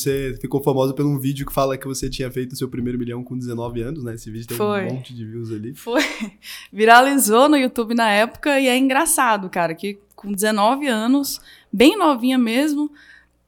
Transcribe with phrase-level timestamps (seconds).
[0.00, 3.24] Você ficou famosa por um vídeo que fala que você tinha feito seu primeiro milhão
[3.24, 4.14] com 19 anos, né?
[4.14, 4.84] Esse vídeo tem Foi.
[4.86, 5.74] um monte de views ali.
[5.74, 6.00] Foi.
[6.72, 11.40] Viralizou no YouTube na época e é engraçado, cara, que com 19 anos,
[11.72, 12.92] bem novinha mesmo,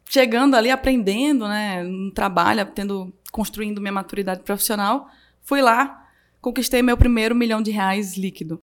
[0.05, 1.85] chegando ali, aprendendo, né?
[1.85, 5.09] No trabalho, tendo, construindo minha maturidade profissional,
[5.43, 6.05] fui lá,
[6.41, 8.61] conquistei meu primeiro milhão de reais líquido.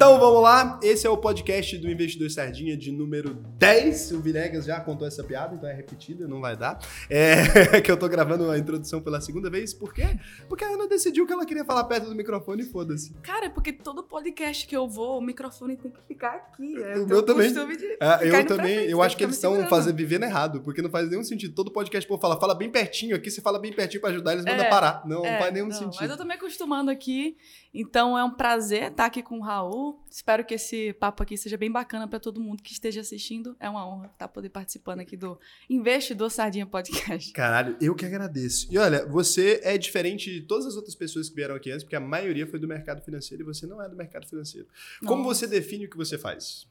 [0.00, 4.12] Então vamos lá, esse é o podcast do Investidor Sardinha de número 10.
[4.12, 6.78] O Vinegas já contou essa piada, então é repetida, não vai dar.
[7.10, 7.42] É
[7.84, 10.18] que eu tô gravando a introdução pela segunda vez, por quê?
[10.48, 13.12] Porque a Ana decidiu que ela queria falar perto do microfone e foda-se.
[13.22, 16.82] Cara, é porque todo podcast que eu vou, o microfone tem que ficar aqui.
[16.82, 17.52] É O meu também.
[18.00, 20.80] Ah, eu pra também, frente, eu tem acho que eles estão fazendo vivendo errado, porque
[20.80, 21.54] não faz nenhum sentido.
[21.54, 24.46] Todo podcast, pô, fala, fala bem pertinho aqui, você fala bem pertinho pra ajudar, eles
[24.46, 25.02] mandam É, parar.
[25.04, 26.00] Não, É, faz nenhum não, sentido.
[26.00, 27.36] Mas eu tô me acostumando aqui,
[27.74, 29.89] então é um prazer estar aqui com o Raul.
[30.10, 33.56] Espero que esse papo aqui seja bem bacana para todo mundo que esteja assistindo.
[33.58, 35.38] É uma honra estar poder participando aqui do
[35.68, 37.32] Investidor Sardinha Podcast.
[37.32, 38.66] Caralho, eu que agradeço.
[38.70, 41.96] E olha, você é diferente de todas as outras pessoas que vieram aqui antes, porque
[41.96, 44.66] a maioria foi do mercado financeiro e você não é do mercado financeiro.
[45.06, 45.40] Como Nossa.
[45.40, 46.66] você define o que você faz?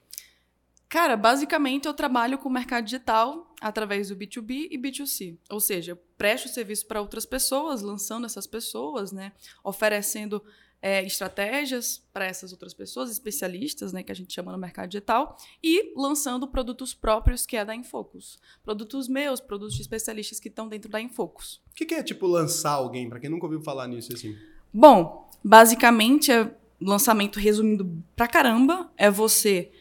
[0.90, 5.38] Cara, basicamente eu trabalho com o mercado digital através do B2B e B2C.
[5.48, 9.32] Ou seja, eu presto serviço para outras pessoas, lançando essas pessoas, né?
[9.64, 10.44] Oferecendo
[10.82, 14.02] é, estratégias para essas outras pessoas, especialistas, né?
[14.02, 15.38] Que a gente chama no mercado digital.
[15.64, 18.40] E lançando produtos próprios, que é da Infocus.
[18.64, 21.62] Produtos meus, produtos de especialistas que estão dentro da Infocus.
[21.72, 23.10] O que, que é, tipo, lançar alguém?
[23.10, 24.36] Pra quem nunca ouviu falar nisso, assim.
[24.74, 29.72] Bom, basicamente, é lançamento resumindo pra caramba, é você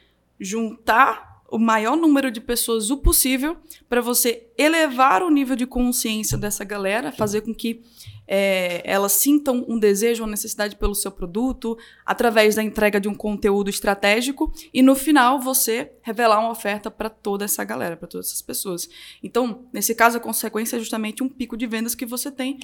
[0.41, 3.57] juntar o maior número de pessoas o possível
[3.89, 7.83] para você elevar o nível de consciência dessa galera, fazer com que
[8.31, 13.15] é, elas sintam um desejo, uma necessidade pelo seu produto, através da entrega de um
[13.15, 18.27] conteúdo estratégico, e no final você revelar uma oferta para toda essa galera, para todas
[18.27, 18.87] essas pessoas.
[19.23, 22.59] Então, nesse caso, a consequência é justamente um pico de vendas que você tem,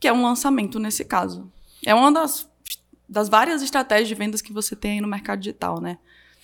[0.00, 1.52] que é um lançamento nesse caso.
[1.84, 2.50] É uma das,
[3.06, 5.98] das várias estratégias de vendas que você tem aí no mercado digital, né?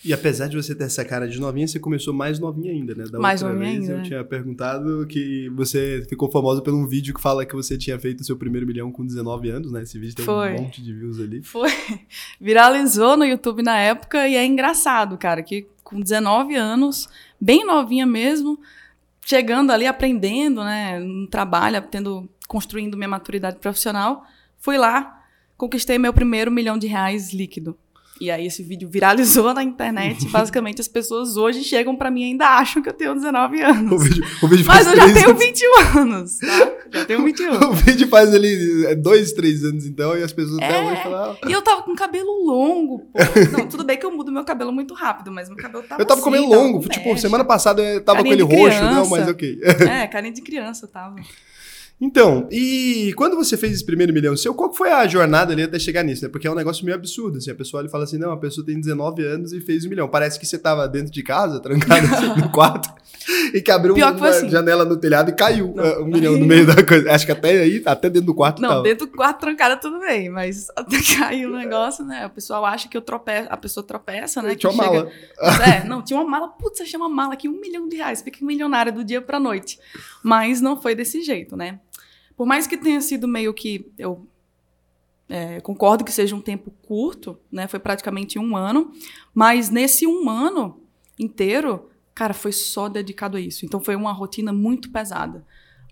[0.05, 3.05] E apesar de você ter essa cara de novinha, você começou mais novinha ainda, né?
[3.05, 4.05] Da Mais outra novinha vez ainda, eu né?
[4.05, 8.25] tinha perguntado que você ficou famosa por um vídeo que fala que você tinha feito
[8.25, 9.83] seu primeiro milhão com 19 anos, né?
[9.83, 10.55] Esse vídeo tem Foi.
[10.55, 11.43] um monte de views ali.
[11.43, 11.71] Foi.
[12.41, 17.09] Viralizou no YouTube na época e é engraçado, cara, que com 19 anos,
[17.41, 18.59] bem novinha mesmo,
[19.25, 20.99] chegando ali, aprendendo, né?
[20.99, 24.25] No trabalho, tendo, construindo minha maturidade profissional,
[24.59, 25.23] fui lá,
[25.57, 27.77] conquistei meu primeiro milhão de reais líquido.
[28.23, 30.27] E aí esse vídeo viralizou na internet.
[30.31, 33.67] Basicamente, as pessoas hoje chegam pra mim e ainda acham que eu tenho 19 O
[33.67, 34.03] anos.
[34.05, 35.45] vídeo, o vídeo Mas eu já tenho anos.
[35.45, 36.73] 21 anos, tá?
[36.93, 37.53] Já tenho 21.
[37.69, 40.83] O vídeo faz ali é, dois, três anos então, e as pessoas até É.
[40.93, 41.37] hoje falam.
[41.43, 43.19] "Ah, E eu tava com cabelo longo, pô.
[43.59, 46.07] Não, tudo bem que eu mudo meu cabelo muito rápido, mas meu cabelo tava Eu
[46.07, 47.23] tava com assim, cabelo longo, com tipo, mecha.
[47.23, 49.59] semana passada eu tava Carinha com ele roxo, não, mas ok.
[49.91, 51.17] É, carinha de criança tava.
[52.05, 55.63] Então, e quando você fez esse primeiro milhão seu, qual que foi a jornada ali
[55.63, 56.29] até chegar nisso, né?
[56.29, 58.37] Porque é um negócio meio absurdo, assim, a pessoa olha e fala assim, não, a
[58.37, 60.09] pessoa tem 19 anos e fez um milhão.
[60.09, 62.93] Parece que você tava dentro de casa, trancado assim, no quarto,
[63.55, 64.49] e que abriu Pior uma assim.
[64.51, 65.85] janela no telhado e caiu Não.
[65.85, 67.09] ah, um milhão no meio da coisa.
[67.13, 68.83] Acho que até aí, até dentro do quarto Não, tava.
[68.83, 72.27] dentro do quarto trancada tudo bem, mas até cair o negócio, né?
[72.27, 74.57] O pessoal acha que eu tropeço, a pessoa tropeça, né?
[74.57, 75.09] Tinha que uma chega-
[75.41, 75.65] mala.
[75.69, 78.45] É, não, tinha uma mala, putz, achei uma mala aqui, um milhão de reais, fica
[78.45, 79.79] milionária do dia pra noite.
[80.21, 81.79] Mas não foi desse jeito, né?
[82.37, 83.91] Por mais que tenha sido meio que.
[83.99, 84.27] Eu
[85.29, 87.67] é, concordo que seja um tempo curto, né?
[87.67, 88.93] Foi praticamente um ano.
[89.35, 90.81] Mas nesse um ano
[91.19, 93.65] inteiro, cara, foi só dedicado a isso.
[93.65, 95.45] Então foi uma rotina muito pesada.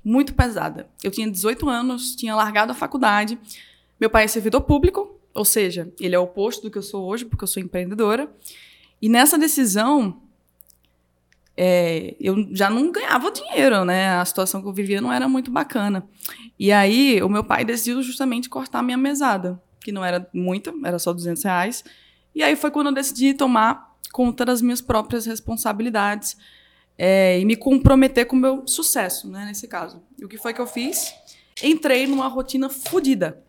[0.04, 0.88] Muito pesada.
[1.02, 3.38] Eu tinha 18 anos, tinha largado a faculdade.
[3.98, 7.06] Meu pai é servidor público, ou seja, ele é o oposto do que eu sou
[7.06, 8.32] hoje, porque eu sou empreendedora.
[9.00, 10.22] E nessa decisão,
[11.62, 14.16] é, eu já não ganhava dinheiro, né?
[14.16, 16.08] A situação que eu vivia não era muito bacana.
[16.58, 20.98] E aí, o meu pai decidiu justamente cortar minha mesada, que não era muita, era
[20.98, 21.84] só 200 reais.
[22.34, 26.34] E aí foi quando eu decidi tomar conta das minhas próprias responsabilidades
[26.96, 29.44] é, e me comprometer com o meu sucesso, né?
[29.44, 30.02] Nesse caso.
[30.18, 31.12] E o que foi que eu fiz?
[31.62, 33.44] Entrei numa rotina fodida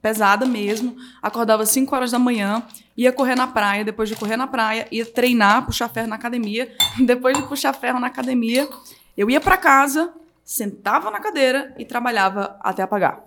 [0.00, 0.96] pesada mesmo.
[1.20, 2.62] Acordava às 5 horas da manhã,
[2.96, 6.72] ia correr na praia, depois de correr na praia, ia treinar, puxar ferro na academia.
[7.04, 8.68] Depois de puxar ferro na academia,
[9.16, 10.12] eu ia para casa,
[10.44, 13.24] sentava na cadeira e trabalhava até apagar.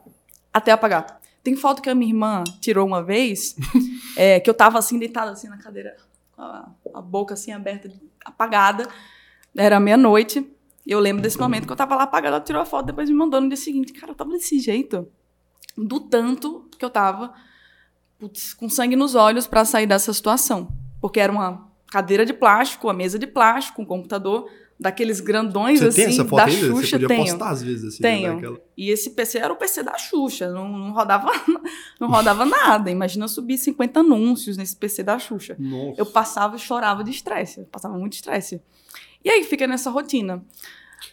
[0.54, 1.20] Até apagar.
[1.44, 3.56] Tem foto que a minha irmã tirou uma vez,
[4.16, 5.96] é, que eu tava assim, deitada assim na cadeira,
[6.32, 7.92] com a, a boca assim aberta,
[8.24, 8.88] apagada.
[9.56, 10.52] Era meia-noite.
[10.86, 13.10] E eu lembro desse momento que eu tava lá apagada, ela tirou a foto, depois
[13.10, 13.92] me mandou no dia seguinte.
[13.92, 15.08] Cara, eu tava desse jeito
[15.78, 17.34] do tanto que eu tava
[18.20, 20.68] putz, com sangue nos olhos para sair dessa situação.
[21.02, 25.88] porque era uma cadeira de plástico, uma mesa de plástico, um computador daqueles grandões Você
[25.88, 26.60] assim, tem essa foto da ainda?
[26.68, 27.24] Você Xuxa, podia tenho.
[27.26, 28.04] postar às vezes assim.
[28.04, 28.34] né, Tenho.
[28.36, 31.32] daquela- E esse PC era o PC da Xuxa, não, não rodava
[32.00, 32.92] não rodava nada.
[32.92, 35.56] Imagina eu subir 50 anúncios nesse PC da Xuxa.
[35.58, 35.96] Nossa.
[36.02, 38.62] Eu passava e chorava de estresse, eu passava muito estresse.
[39.24, 40.44] E aí fica nessa rotina.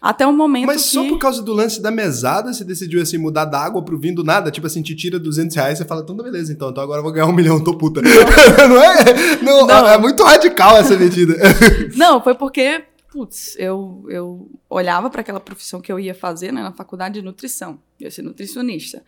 [0.01, 0.89] Até o momento Mas que...
[0.89, 4.17] só por causa do lance da mesada, você decidiu assim mudar da água pro vinho
[4.17, 4.51] do nada?
[4.51, 7.03] Tipo assim, te tira 200 reais, você fala, então tá beleza, então, então agora eu
[7.03, 8.03] vou ganhar um milhão, tô puta.
[8.03, 9.43] não é?
[9.43, 9.89] Não, Não.
[9.89, 11.37] É muito radical essa medida.
[11.97, 16.63] Não, foi porque, putz, eu, eu olhava para aquela profissão que eu ia fazer né,
[16.63, 17.79] na faculdade de nutrição.
[18.01, 19.03] Eu ia ser nutricionista.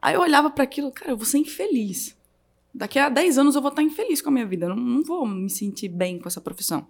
[0.00, 2.16] Aí eu olhava para aquilo, cara, eu vou ser infeliz.
[2.76, 4.66] Daqui a 10 anos eu vou estar infeliz com a minha vida.
[4.66, 6.86] Eu Não, não vou me sentir bem com essa profissão.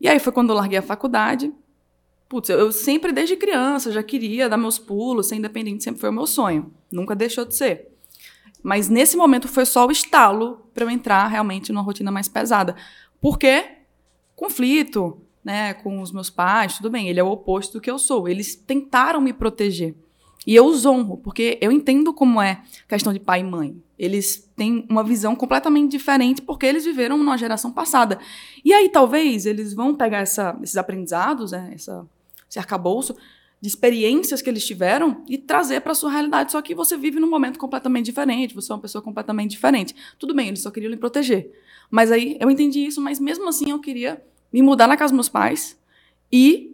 [0.00, 1.50] E aí foi quando eu larguei a faculdade.
[2.28, 6.12] Putz, eu, sempre, desde criança, já queria dar meus pulos, ser independente, sempre foi o
[6.12, 6.72] meu sonho.
[6.90, 7.88] Nunca deixou de ser.
[8.62, 12.74] Mas nesse momento foi só o estalo para eu entrar realmente numa rotina mais pesada.
[13.20, 13.74] Por quê?
[14.34, 17.98] conflito, né, com os meus pais, tudo bem, ele é o oposto do que eu
[17.98, 18.28] sou.
[18.28, 19.94] Eles tentaram me proteger.
[20.46, 23.76] E eu os honro, porque eu entendo como é questão de pai e mãe.
[23.98, 28.18] Eles têm uma visão completamente diferente porque eles viveram numa geração passada.
[28.64, 32.06] E aí, talvez, eles vão pegar essa- esses aprendizados, né, essa,
[32.48, 33.16] esse arcabouço
[33.60, 36.52] de experiências que eles tiveram e trazer para sua realidade.
[36.52, 39.94] Só que você vive num momento completamente diferente, você é uma pessoa completamente diferente.
[40.18, 41.50] Tudo bem, eles só queriam lhe proteger.
[41.90, 45.16] Mas aí eu entendi isso, mas mesmo assim eu queria me mudar na casa dos
[45.16, 45.78] meus pais
[46.30, 46.73] e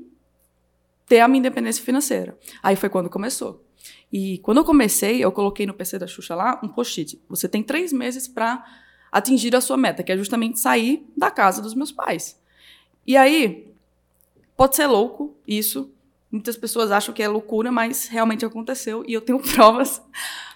[1.10, 2.38] ter a minha independência financeira.
[2.62, 3.66] Aí foi quando começou.
[4.12, 7.20] E quando eu comecei, eu coloquei no PC da Xuxa lá um post-it.
[7.28, 8.64] Você tem três meses para
[9.10, 12.40] atingir a sua meta, que é justamente sair da casa dos meus pais.
[13.04, 13.74] E aí,
[14.56, 15.92] pode ser louco isso.
[16.30, 19.02] Muitas pessoas acham que é loucura, mas realmente aconteceu.
[19.04, 20.00] E eu tenho provas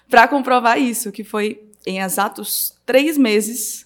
[0.09, 3.85] para comprovar isso, que foi em exatos três meses,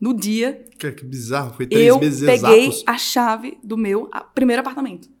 [0.00, 2.84] no dia, Cara, que bizarro, foi três eu meses peguei exatos.
[2.86, 5.14] a chave do meu primeiro apartamento.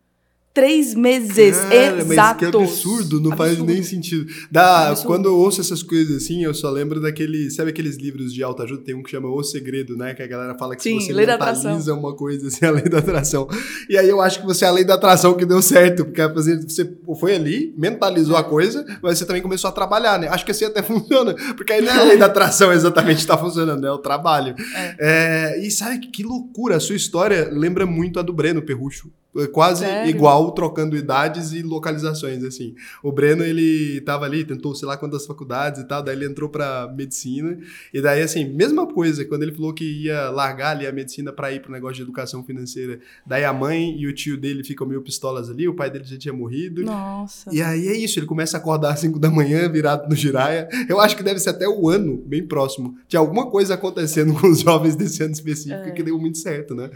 [0.56, 2.06] Três meses Cara, exatos.
[2.06, 3.70] Mas que absurdo, não faz Absurdo.
[3.70, 4.32] nem sentido.
[4.50, 5.06] Dá, Absurdo.
[5.06, 7.50] quando eu ouço essas coisas assim, eu só lembro daquele.
[7.50, 8.82] Sabe aqueles livros de autoajuda?
[8.82, 10.14] Tem um que chama O Segredo, né?
[10.14, 12.84] Que a galera fala que Sim, se você da mentaliza uma coisa assim, a lei
[12.84, 13.46] da atração.
[13.86, 16.26] E aí eu acho que você é a lei da atração que deu certo, porque
[16.26, 20.28] você foi ali, mentalizou a coisa, mas você também começou a trabalhar, né?
[20.28, 23.26] Acho que assim até funciona, porque aí não é a lei da atração exatamente que
[23.26, 24.54] tá funcionando, é o trabalho.
[24.98, 29.10] É, e sabe que, que loucura, a sua história lembra muito a do Breno Perrucho.
[29.38, 30.10] É quase Sério?
[30.10, 32.74] igual, trocando idades e localizações, assim.
[33.02, 36.48] O Breno, ele tava ali, tentou sei lá quantas faculdades e tal, daí ele entrou
[36.48, 37.58] pra medicina,
[37.92, 41.52] e daí, assim, mesma coisa, quando ele falou que ia largar ali a medicina pra
[41.52, 45.02] ir pro negócio de educação financeira, daí a mãe e o tio dele ficam meio
[45.02, 47.50] pistolas ali, o pai dele já tinha morrido, Nossa.
[47.54, 50.68] e aí é isso, ele começa a acordar às 5 da manhã, virado no giraia.
[50.88, 52.96] Eu acho que deve ser até o ano, bem próximo.
[53.08, 55.90] Tinha alguma coisa acontecendo com os jovens desse ano específico É.
[55.90, 56.90] que deu muito certo, né?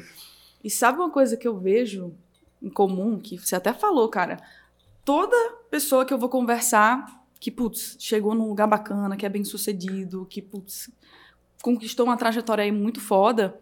[0.62, 2.12] E sabe uma coisa que eu vejo
[2.62, 4.38] em comum, que você até falou, cara?
[5.04, 5.36] Toda
[5.70, 10.26] pessoa que eu vou conversar, que, putz, chegou num lugar bacana, que é bem sucedido,
[10.28, 10.90] que, putz,
[11.62, 13.58] conquistou uma trajetória aí muito foda,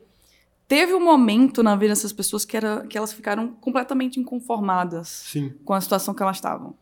[0.67, 5.55] teve um momento na vida dessas pessoas que, era, que elas ficaram completamente inconformadas Sim.
[5.65, 6.75] com a situação que elas estavam.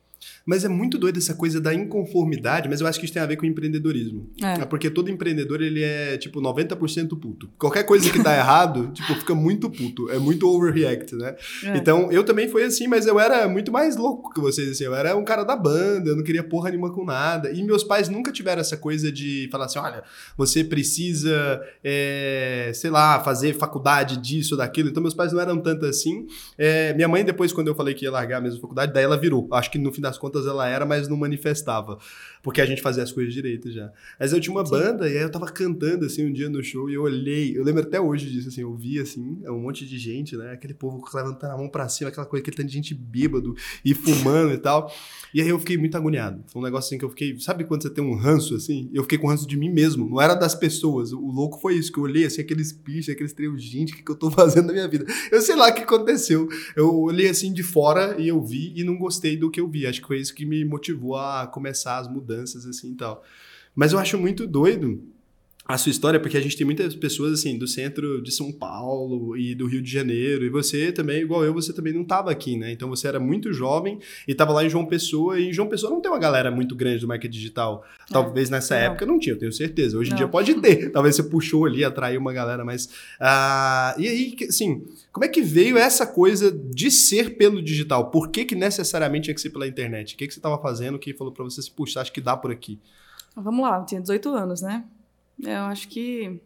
[0.44, 3.26] Mas é muito doido essa coisa da inconformidade, mas eu acho que isso tem a
[3.26, 4.30] ver com empreendedorismo.
[4.42, 4.64] É.
[4.64, 7.48] porque todo empreendedor, ele é, tipo, 90% puto.
[7.58, 10.10] Qualquer coisa que dá errado, tipo, fica muito puto.
[10.10, 11.36] É muito overreact, né?
[11.64, 11.76] É.
[11.76, 14.84] Então, eu também fui assim, mas eu era muito mais louco que vocês, assim.
[14.84, 17.50] Eu era um cara da banda, eu não queria porra nenhuma com nada.
[17.50, 20.02] E meus pais nunca tiveram essa coisa de falar assim, olha,
[20.36, 24.88] você precisa, é, sei lá, fazer faculdade disso, daquilo.
[24.88, 26.26] Então, meus pais não eram tanto assim.
[26.56, 29.16] É, minha mãe, depois, quando eu falei que ia largar a mesma faculdade, daí ela
[29.16, 29.48] virou.
[29.52, 31.98] Acho que no fim das contas ela era, mas não manifestava.
[32.46, 33.90] Porque a gente fazia as coisas direito já.
[34.20, 34.70] Mas eu tinha uma Sim.
[34.70, 37.64] banda e aí eu tava cantando assim um dia no show e eu olhei, eu
[37.64, 40.52] lembro até hoje disso, assim, eu vi assim, um monte de gente, né?
[40.52, 43.92] Aquele povo levantando a mão pra cima, aquela coisa, aquele tanto de gente bêbado e
[43.94, 44.94] fumando e tal.
[45.34, 46.44] E aí eu fiquei muito agoniado.
[46.46, 48.88] Foi um negócio assim que eu fiquei, sabe quando você tem um ranço assim?
[48.94, 51.12] Eu fiquei com ranço de mim mesmo, não era das pessoas.
[51.12, 54.04] O louco foi isso, que eu olhei assim, aqueles bichos, aqueles treios, gente, o que,
[54.04, 55.04] que eu tô fazendo na minha vida?
[55.32, 56.48] Eu sei lá o que aconteceu.
[56.76, 59.84] Eu olhei assim de fora e eu vi e não gostei do que eu vi.
[59.84, 63.22] Acho que foi isso que me motivou a começar as mudanças assim e tal.
[63.74, 65.02] Mas eu acho muito doido
[65.68, 69.36] a sua história, porque a gente tem muitas pessoas assim do centro de São Paulo
[69.36, 72.56] e do Rio de Janeiro, e você também, igual eu, você também não estava aqui,
[72.56, 72.70] né?
[72.70, 75.90] Então você era muito jovem e estava lá em João Pessoa, e em João Pessoa
[75.90, 77.84] não tem uma galera muito grande do marketing digital.
[78.08, 78.82] Talvez nessa não.
[78.82, 79.98] época não tinha, eu tenho certeza.
[79.98, 80.18] Hoje em Não.
[80.18, 80.90] dia pode ter.
[80.92, 82.88] Talvez você puxou ali, atraiu uma galera, mas.
[83.18, 88.10] ah, e aí, assim, como é que veio essa coisa de ser pelo digital?
[88.10, 90.14] Por que, que necessariamente tinha que ser pela internet?
[90.14, 92.36] O que, que você estava fazendo que falou para você assim, puxa, acho que dá
[92.36, 92.78] por aqui?
[93.34, 94.84] Vamos lá, eu tinha 18 anos, né?
[95.42, 96.40] Eu acho que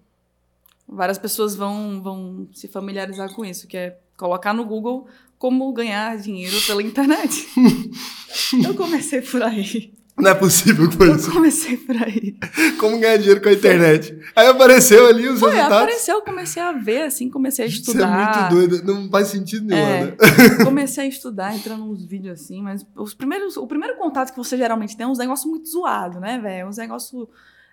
[0.89, 5.07] várias pessoas vão, vão se familiarizar com isso, que é colocar no Google
[5.39, 7.47] como ganhar dinheiro pela internet.
[8.65, 9.93] eu comecei por aí.
[10.19, 11.33] Não é possível que foi Eu isso.
[11.33, 12.37] comecei por aí.
[12.79, 14.15] Como ganhar dinheiro com a internet.
[14.37, 15.77] Aí apareceu ali os Foi, resultados.
[15.79, 18.51] apareceu, eu comecei a ver, assim, comecei a é estudar.
[18.51, 18.85] muito doido.
[18.85, 20.17] Não faz sentido nenhum, É, né?
[20.63, 24.59] comecei a estudar, entrando nos vídeos assim, mas os primeiros, o primeiro contato que você
[24.59, 26.69] geralmente tem é uns negócios muito zoados, né, velho?
[26.69, 27.27] Uns negócios,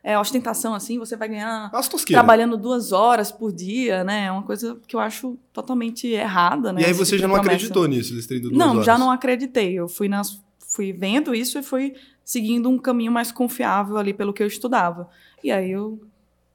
[0.08, 2.22] é, ostentação assim, você vai ganhar tosqueira.
[2.22, 4.28] trabalhando duas horas por dia, né?
[4.28, 6.82] É uma coisa que eu acho totalmente errada, né?
[6.82, 7.56] E aí você tipo já não promessa.
[7.56, 8.86] acreditou nisso, eles 32 Não, horas.
[8.86, 9.74] já não acreditei.
[9.74, 14.32] Eu fui, nas, fui vendo isso e fui seguindo um caminho mais confiável ali pelo
[14.32, 15.10] que eu estudava.
[15.44, 16.00] E aí eu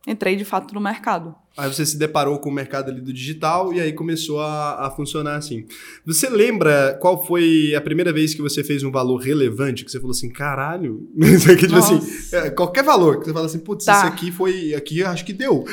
[0.07, 1.35] entrei de fato no mercado.
[1.57, 4.91] Aí você se deparou com o mercado ali do digital e aí começou a, a
[4.91, 5.67] funcionar assim.
[6.07, 9.85] Você lembra qual foi a primeira vez que você fez um valor relevante?
[9.85, 11.09] Que você falou assim, caralho,
[11.61, 12.37] tipo assim, Nossa.
[12.37, 13.99] é, qualquer valor, que você fala assim, putz, Tá.
[13.99, 15.65] isso aqui foi, aqui eu acho que deu.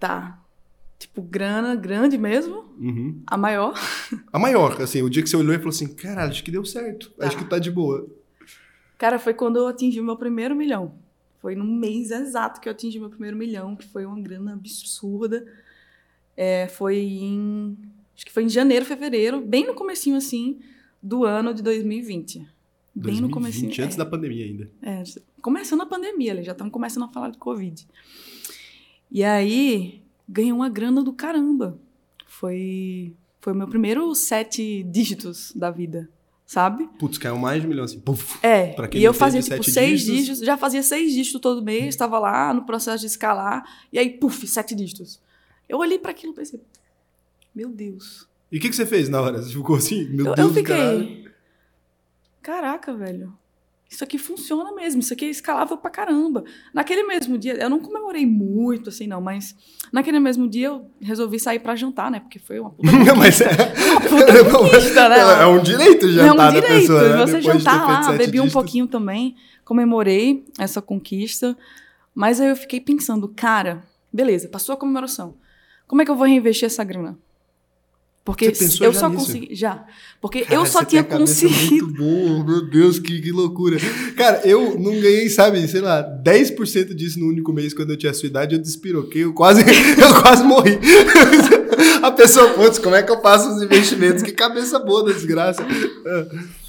[0.00, 0.38] Tá.
[0.98, 3.22] Tipo, grana grande mesmo, Uhum.
[3.26, 3.74] a maior.
[4.32, 6.64] A maior, assim, o dia que você olhou e falou assim, caralho, acho que deu
[6.64, 7.26] certo, Tá.
[7.26, 8.06] acho que tá de boa.
[8.98, 10.94] Cara, foi quando eu atingi o meu primeiro milhão.
[11.42, 15.44] Foi no mês exato que eu atingi meu primeiro milhão, que foi uma grana absurda.
[16.36, 17.76] É, foi em.
[18.14, 20.60] Acho que foi em janeiro, fevereiro, bem no comecinho, assim,
[21.02, 22.38] do ano de 2020.
[22.94, 23.84] Bem no 2020, comecinho.
[23.84, 23.98] antes é.
[23.98, 24.70] da pandemia ainda.
[24.80, 25.02] É,
[25.40, 27.88] começando a pandemia, ali, já estamos começando a falar de Covid.
[29.10, 31.76] E aí, ganhei uma grana do caramba.
[32.24, 36.08] Foi, foi o meu primeiro sete dígitos da vida,
[36.52, 36.86] sabe?
[36.98, 38.38] Putz, caiu mais de um milhão assim, puf.
[38.42, 40.16] É, e eu fazia tipo seis dígitos.
[40.18, 44.10] dígitos, já fazia seis dígitos todo mês, estava lá no processo de escalar, e aí,
[44.10, 45.18] puf, sete dígitos.
[45.66, 46.60] Eu olhei para aquilo e pensei,
[47.54, 48.28] meu Deus.
[48.50, 49.40] E o que, que você fez na hora?
[49.40, 50.98] Você ficou assim, meu eu, Deus eu do caralho.
[50.98, 51.28] fiquei,
[52.42, 53.32] caraca, velho,
[53.94, 56.42] isso aqui funciona mesmo, isso aqui é escalável pra caramba.
[56.72, 59.54] Naquele mesmo dia, eu não comemorei muito assim, não, mas
[59.92, 63.40] naquele mesmo dia eu resolvi sair pra jantar, né, porque foi uma puta Não, mas
[63.40, 63.48] é,
[64.08, 65.18] puta conquista, né?
[65.42, 66.80] é um direito É um jantar direito.
[66.80, 67.26] pessoa, né?
[67.26, 68.52] Você Depois jantar lá, bebi um dígitos.
[68.52, 71.56] pouquinho também, comemorei essa conquista.
[72.14, 75.34] Mas aí eu fiquei pensando, cara, beleza, passou a comemoração.
[75.86, 77.18] Como é que eu vou reinvestir essa grana?
[78.24, 79.26] Porque eu só nisso?
[79.26, 79.54] consegui.
[79.54, 79.84] Já.
[80.20, 81.88] Porque Cara, eu só tinha conseguido.
[81.90, 83.76] Muito bom, meu Deus, que, que loucura.
[84.16, 88.12] Cara, eu não ganhei, sabe, sei lá, 10% disso no único mês quando eu tinha
[88.12, 89.62] a sua idade, eu despiroquei, eu quase,
[90.00, 90.78] eu quase morri.
[92.00, 94.22] A pessoa, putz, como é que eu faço os investimentos?
[94.22, 95.64] Que cabeça boa da desgraça.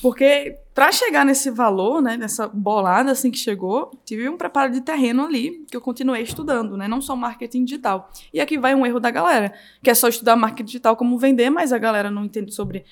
[0.02, 4.82] Porque pra chegar nesse valor, né, nessa bolada assim que chegou, tive um preparo de
[4.82, 8.10] terreno ali que eu continuei estudando, né, não só marketing digital.
[8.34, 9.54] E aqui vai um erro da galera,
[9.84, 12.84] que é só estudar marketing digital como vender, mas a galera não entende sobre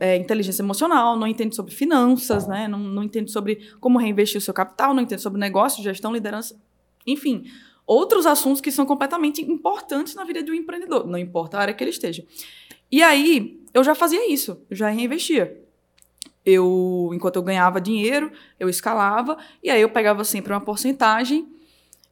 [0.00, 4.40] é, inteligência emocional, não entende sobre finanças, né, não, não entende sobre como reinvestir o
[4.40, 6.60] seu capital, não entende sobre negócio, gestão, liderança,
[7.06, 7.44] enfim,
[7.86, 11.74] outros assuntos que são completamente importantes na vida de um empreendedor, não importa a área
[11.74, 12.24] que ele esteja.
[12.90, 15.61] E aí, eu já fazia isso, já reinvestia
[16.44, 21.48] eu, enquanto eu ganhava dinheiro, eu escalava, e aí eu pegava sempre uma porcentagem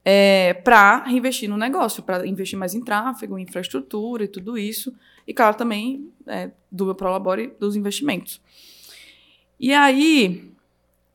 [0.04, 4.94] é, para reinvestir no negócio, para investir mais em tráfego, em infraestrutura e tudo isso.
[5.26, 8.40] E, claro, também é, do meu Prolabore dos investimentos.
[9.58, 10.50] E aí,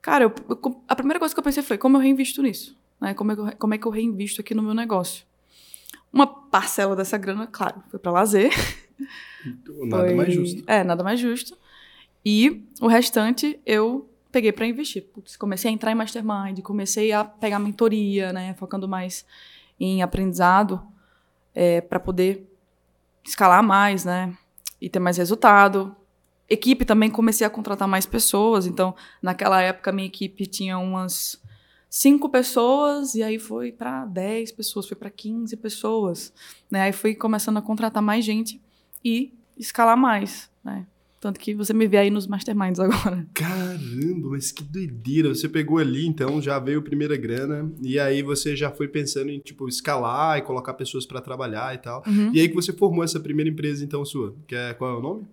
[0.01, 2.77] cara, eu- eu- a primeira coisa que eu pensei foi como eu reinvisto nisso?
[3.01, 3.13] Né?
[3.13, 5.25] Como, é que eu, como é que eu reinvisto aqui no meu negócio?
[6.13, 8.51] Uma parcela dessa grana, claro, foi para lazer.
[9.87, 10.63] Nada Foi- mais justo.
[10.67, 11.57] É, nada mais justo.
[12.25, 15.03] E o restante eu peguei para investir.
[15.13, 19.25] Putz, comecei a entrar em mastermind, comecei a pegar mentoria, né, focando mais
[19.79, 20.81] em aprendizado
[21.87, 22.49] para poder
[23.23, 24.35] escalar mais, né,
[24.81, 25.95] e ter mais resultado.
[26.49, 28.65] Equipe também comecei a contratar mais pessoas.
[28.67, 31.41] Então, naquela época minha equipe tinha umas
[31.89, 36.33] cinco pessoas e aí foi para 10 pessoas, foi para 15 pessoas,
[36.69, 36.81] né?
[36.81, 38.61] Aí fui começando a contratar mais gente
[39.03, 40.85] e escalar mais, né?
[41.25, 43.25] Tanto que você me vê aí nos masterminds agora.
[43.33, 45.29] Caramba, mas que doideira.
[45.29, 49.31] Você pegou ali, então, já veio a primeira grana, e aí você já foi pensando
[49.31, 52.03] em, tipo, escalar e colocar pessoas pra trabalhar e tal.
[52.05, 52.29] Uhum.
[52.31, 55.01] E aí que você formou essa primeira empresa, então, sua, que é, qual é o
[55.01, 55.23] nome?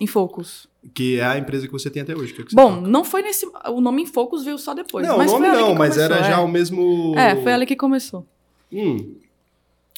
[0.00, 0.66] Em Focus.
[0.92, 2.34] Que é a empresa que você tem até hoje.
[2.34, 2.88] Que é que Bom, toca.
[2.88, 3.46] não foi nesse.
[3.68, 5.06] O nome em Focus veio só depois.
[5.06, 6.28] não, mas o nome não, mas começou, era é.
[6.28, 7.14] já o mesmo...
[7.16, 8.26] É, foi ali que começou.
[8.72, 9.14] Hum.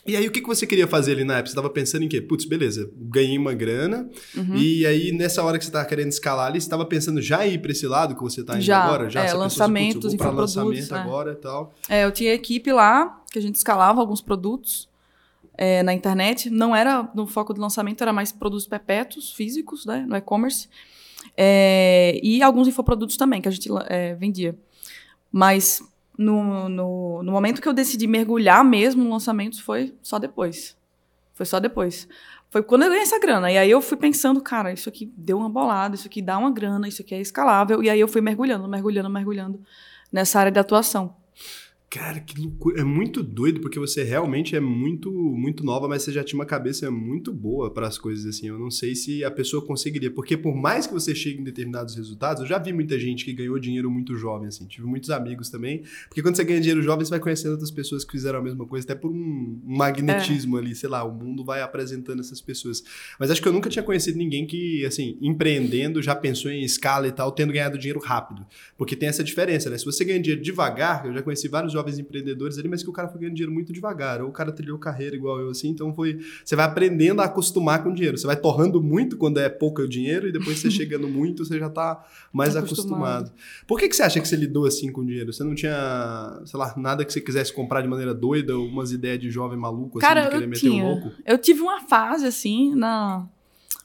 [0.08, 1.50] E aí, o que, que você queria fazer ali na época?
[1.50, 2.20] Você tava pensando em quê?
[2.20, 4.56] Putz, beleza, ganhei uma grana, Uhum.
[4.56, 7.60] e aí, nessa hora que você tava querendo escalar ali, você tava pensando já ir
[7.60, 9.06] pra esse lado que você tá indo Já, agora?
[9.06, 10.98] é, você pensou assim, lançamentos, infoprodutos, lançamento é.
[10.98, 11.74] agora e tal.
[11.88, 14.88] É, eu tinha equipe lá, que a gente escalava alguns produtos
[15.56, 16.48] é, na internet.
[16.48, 20.68] Não era no foco do lançamento, era mais produtos perpétuos, físicos, né, no e-commerce.
[21.36, 24.56] É, e alguns infoprodutos também, que a gente é, vendia.
[25.30, 25.82] Mas
[26.18, 30.76] no, no, no momento que eu decidi mergulhar mesmo no lançamento foi só depois.
[31.32, 32.08] Foi só depois.
[32.50, 33.52] Foi quando eu ganhei essa grana.
[33.52, 36.50] E aí eu fui pensando, cara, isso aqui deu uma bolada, isso aqui dá uma
[36.50, 37.82] grana, isso aqui é escalável.
[37.82, 39.62] E aí eu fui mergulhando, mergulhando, mergulhando
[40.12, 41.14] nessa área de atuação.
[41.90, 42.82] Cara, que loucura.
[42.82, 46.44] É muito doido, porque você realmente é muito muito nova, mas você já tinha uma
[46.44, 48.48] cabeça muito boa para as coisas assim.
[48.48, 51.96] Eu não sei se a pessoa conseguiria, porque por mais que você chegue em determinados
[51.96, 54.66] resultados, eu já vi muita gente que ganhou dinheiro muito jovem assim.
[54.66, 58.04] Tive muitos amigos também, porque quando você ganha dinheiro jovem, você vai conhecendo outras pessoas
[58.04, 60.60] que fizeram a mesma coisa, até por um, magnetismo é.
[60.60, 62.84] ali, sei lá, o mundo vai apresentando essas pessoas.
[63.18, 67.08] Mas acho que eu nunca tinha conhecido ninguém que, assim, empreendendo, já pensou em escala
[67.08, 68.44] e tal, tendo ganhado dinheiro rápido.
[68.76, 69.78] Porque tem essa diferença, né?
[69.78, 72.92] Se você ganha dinheiro devagar, eu já conheci vários jovens empreendedores ali, mas que o
[72.92, 74.20] cara foi ganhando dinheiro muito devagar.
[74.20, 75.68] Ou o cara trilhou carreira igual eu, assim.
[75.68, 76.18] Então foi.
[76.44, 78.18] Você vai aprendendo a acostumar com o dinheiro.
[78.18, 81.58] Você vai torrando muito quando é pouco o dinheiro, e depois você chegando muito, você
[81.58, 83.26] já tá mais acostumado.
[83.26, 83.32] acostumado.
[83.66, 85.32] Por que, que você acha que você lidou assim com o dinheiro?
[85.32, 88.92] Você não tinha, sei lá, nada que você quisesse comprar de maneira doida, ou umas
[88.92, 90.84] ideias de jovem maluco, assim, cara, de querer meter tinha.
[90.84, 91.12] o louco?
[91.24, 93.26] Eu tive uma fase, assim, na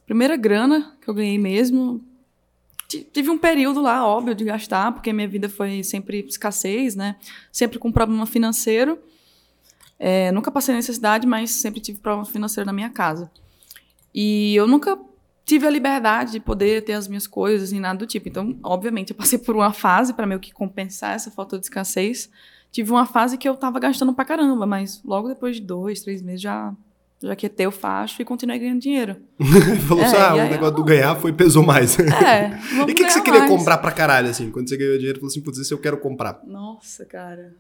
[0.06, 2.04] primeira grana que eu ganhei mesmo
[3.02, 7.16] tive um período lá, óbvio, de gastar, porque minha vida foi sempre escassez, né?
[7.52, 9.00] Sempre com problema financeiro.
[10.00, 13.32] É, nunca passei necessidade, mas sempre tive problema financeiro na minha casa.
[14.14, 15.00] E eu nunca
[15.46, 18.30] tive a liberdade de poder ter as minhas coisas e nada do tipo.
[18.30, 22.30] Então, obviamente, eu passei por uma fase para meio que compensar essa falta de escassez.
[22.72, 26.22] Tive uma fase que eu tava gastando pra caramba, mas logo depois de dois, três
[26.22, 26.74] meses já
[27.28, 29.18] já que é teu facho e continuei ganhando dinheiro.
[29.88, 30.72] Falou assim, é, ah, o negócio eu...
[30.72, 31.98] do ganhar foi, pesou mais.
[32.00, 33.52] É, E o que, que você queria mais.
[33.52, 34.52] comprar pra caralho, assim?
[34.52, 36.40] Quando você ganhou dinheiro, falou assim, putz, isso eu quero comprar.
[36.46, 37.54] Nossa, cara.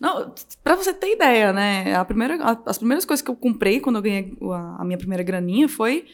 [0.00, 1.94] Não, pra você ter ideia, né?
[1.94, 2.36] A primeira,
[2.66, 6.04] as primeiras coisas que eu comprei quando eu ganhei a, a minha primeira graninha foi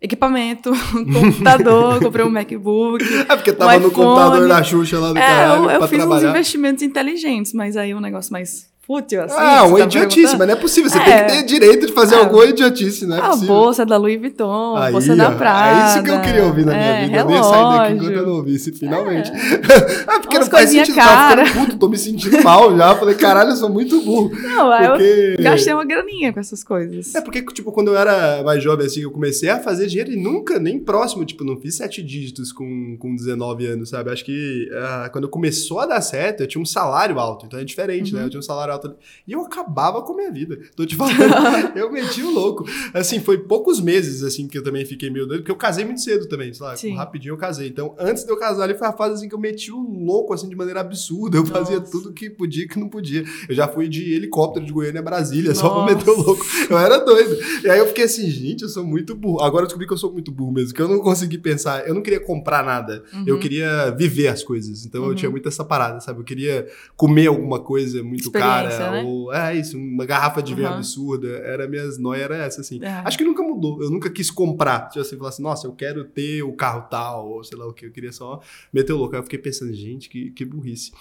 [0.00, 0.70] equipamento,
[1.12, 3.04] computador, comprei um MacBook.
[3.28, 5.64] É porque tava um no computador da Xuxa lá do é, caralho.
[5.64, 6.28] Eu, eu fiz trabalhar.
[6.28, 9.36] uns investimentos inteligentes, mas aí um negócio mais fútil, assim.
[9.36, 10.88] Ah, uma tá idiotice, mas não é possível.
[10.88, 11.04] Você é.
[11.04, 12.18] tem que ter direito de fazer é.
[12.20, 13.54] alguma idiotice, não é a possível.
[13.54, 15.78] A bolsa da Louis Vuitton, a bolsa da Prada.
[15.78, 17.16] É isso que eu queria ouvir na minha é, vida.
[17.18, 17.36] Relógio.
[17.36, 19.30] Eu ia sair daqui enquanto eu não ouvisse, finalmente.
[19.68, 20.04] É.
[20.06, 21.44] ah, porque Umas não faz sentido, cara.
[21.44, 22.94] tava puto, tô me sentindo mal já.
[22.94, 24.30] Falei, caralho, eu sou muito burro.
[24.30, 25.34] Não, porque...
[25.36, 27.14] eu gastei uma graninha com essas coisas.
[27.14, 30.16] É porque, tipo, quando eu era mais jovem, assim, eu comecei a fazer dinheiro e
[30.16, 34.10] nunca, nem próximo, tipo, não fiz sete dígitos com, com 19 anos, sabe?
[34.10, 37.64] Acho que uh, quando começou a dar certo, eu tinha um salário alto, então é
[37.64, 38.18] diferente, né?
[38.18, 38.22] uhum.
[38.22, 38.26] né?
[38.26, 38.77] Eu tinha um salário alto.
[39.26, 40.58] E eu acabava com a minha vida.
[40.76, 41.16] Tô te falando,
[41.76, 42.64] eu meti o louco.
[42.94, 46.00] Assim, foi poucos meses, assim, que eu também fiquei meio doido, porque eu casei muito
[46.00, 47.68] cedo também, sei lá, rapidinho eu casei.
[47.68, 50.32] Então, antes de eu casar ali, foi a fase, assim, que eu meti o louco,
[50.32, 51.36] assim, de maneira absurda.
[51.36, 51.52] Eu Nossa.
[51.52, 53.24] fazia tudo que podia e que não podia.
[53.48, 55.60] Eu já fui de helicóptero de Goiânia a Brasília, Nossa.
[55.60, 56.44] só pra meter o louco.
[56.68, 57.36] Eu era doido.
[57.64, 59.42] E aí eu fiquei assim, gente, eu sou muito burro.
[59.42, 61.94] Agora eu descobri que eu sou muito burro mesmo, que eu não consegui pensar, eu
[61.94, 63.24] não queria comprar nada, uhum.
[63.26, 64.84] eu queria viver as coisas.
[64.84, 65.10] Então uhum.
[65.10, 66.20] eu tinha muito essa parada, sabe?
[66.20, 69.02] Eu queria comer alguma coisa muito cara, né?
[69.04, 70.74] ou é isso, uma garrafa de vinho uhum.
[70.74, 71.28] absurda.
[71.28, 72.82] Era minhas noias era essa, assim.
[72.82, 73.02] É.
[73.04, 73.82] Acho que nunca mudou.
[73.82, 74.88] Eu nunca quis comprar.
[74.88, 77.72] Tipo assim, falar assim, nossa, eu quero ter o carro tal, ou sei lá o
[77.72, 77.86] que.
[77.86, 78.40] Eu queria só
[78.72, 79.14] meter o louco.
[79.14, 80.92] Aí eu fiquei pensando, gente, que, que burrice.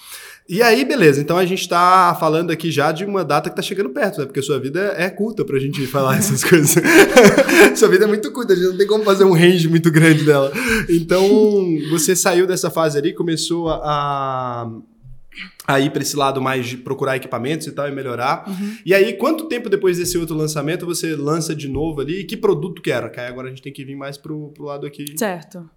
[0.48, 1.22] E aí, beleza.
[1.22, 4.26] Então a gente tá falando aqui já de uma data que tá chegando perto, né?
[4.26, 6.76] Porque a sua vida é curta pra gente falar essas coisas.
[7.76, 10.24] sua vida é muito curta, a gente não tem como fazer um range muito grande
[10.24, 10.52] dela.
[10.90, 11.28] Então,
[11.90, 14.70] você saiu dessa fase ali, começou a
[15.68, 18.48] a ir para esse lado mais de procurar equipamentos e tal e melhorar.
[18.48, 18.78] Uhum.
[18.86, 22.22] E aí, quanto tempo depois desse outro lançamento você lança de novo ali?
[22.22, 23.10] E que produto que era?
[23.10, 25.06] Que aí agora a gente tem que vir mais pro, pro lado aqui.
[25.18, 25.70] Certo.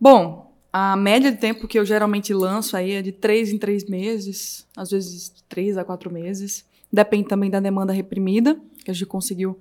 [0.00, 3.84] Bom, a média de tempo que eu geralmente lanço aí é de três em três
[3.84, 6.64] meses, às vezes três a quatro meses.
[6.90, 9.60] Depende também da demanda reprimida, que a gente conseguiu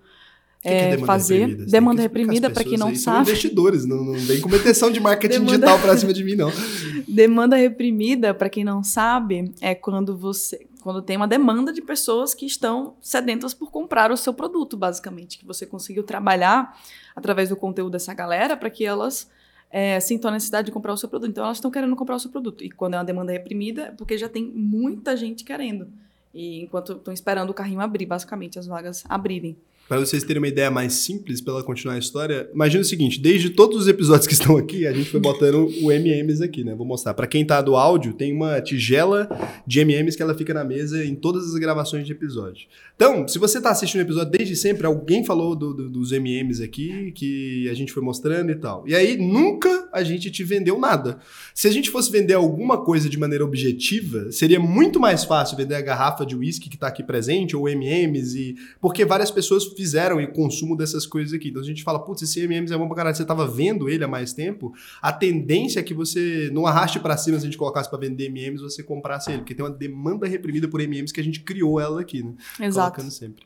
[0.61, 1.39] que é, que é demanda fazer.
[1.39, 1.71] Reprimida?
[1.71, 2.99] demanda reprimida, para quem não sabe.
[2.99, 5.51] São investidores, não, não vem com meteção de marketing demanda...
[5.51, 6.51] digital para cima de mim, não.
[7.07, 10.65] demanda reprimida, para quem não sabe, é quando você.
[10.81, 15.37] Quando tem uma demanda de pessoas que estão sedentas por comprar o seu produto, basicamente.
[15.37, 16.79] Que você conseguiu trabalhar
[17.13, 19.29] através do conteúdo dessa galera para que elas
[19.69, 21.29] é, sintam a necessidade de comprar o seu produto.
[21.29, 22.63] Então, elas estão querendo comprar o seu produto.
[22.63, 25.87] E quando é uma demanda reprimida, é porque já tem muita gente querendo.
[26.33, 29.57] E enquanto estão esperando o carrinho abrir, basicamente, as vagas abrirem.
[29.87, 33.49] Para vocês terem uma ideia mais simples, para continuar a história, imagina o seguinte: desde
[33.49, 36.75] todos os episódios que estão aqui, a gente foi botando o MMs aqui, né?
[36.75, 37.13] Vou mostrar.
[37.13, 39.29] Para quem tá do áudio, tem uma tigela
[39.65, 42.67] de MMs que ela fica na mesa em todas as gravações de episódio.
[42.95, 46.61] Então, se você tá assistindo o episódio desde sempre, alguém falou do, do, dos MMs
[46.61, 48.83] aqui, que a gente foi mostrando e tal.
[48.87, 51.19] E aí, nunca a gente te vendeu nada.
[51.53, 55.75] Se a gente fosse vender alguma coisa de maneira objetiva, seria muito mais fácil vender
[55.75, 58.55] a garrafa de uísque que está aqui presente, ou M&M's, e...
[58.79, 61.49] porque várias pessoas fizeram o consumo dessas coisas aqui.
[61.49, 64.03] Então a gente fala, putz, esse M&M's é bom pra caralho, você estava vendo ele
[64.03, 67.57] há mais tempo, a tendência é que você não arraste para cima se a gente
[67.57, 71.19] colocasse para vender M&M's, você comprasse ele, porque tem uma demanda reprimida por M&M's que
[71.19, 72.33] a gente criou ela aqui, né?
[72.59, 72.95] Exato.
[72.95, 73.45] Colocando sempre.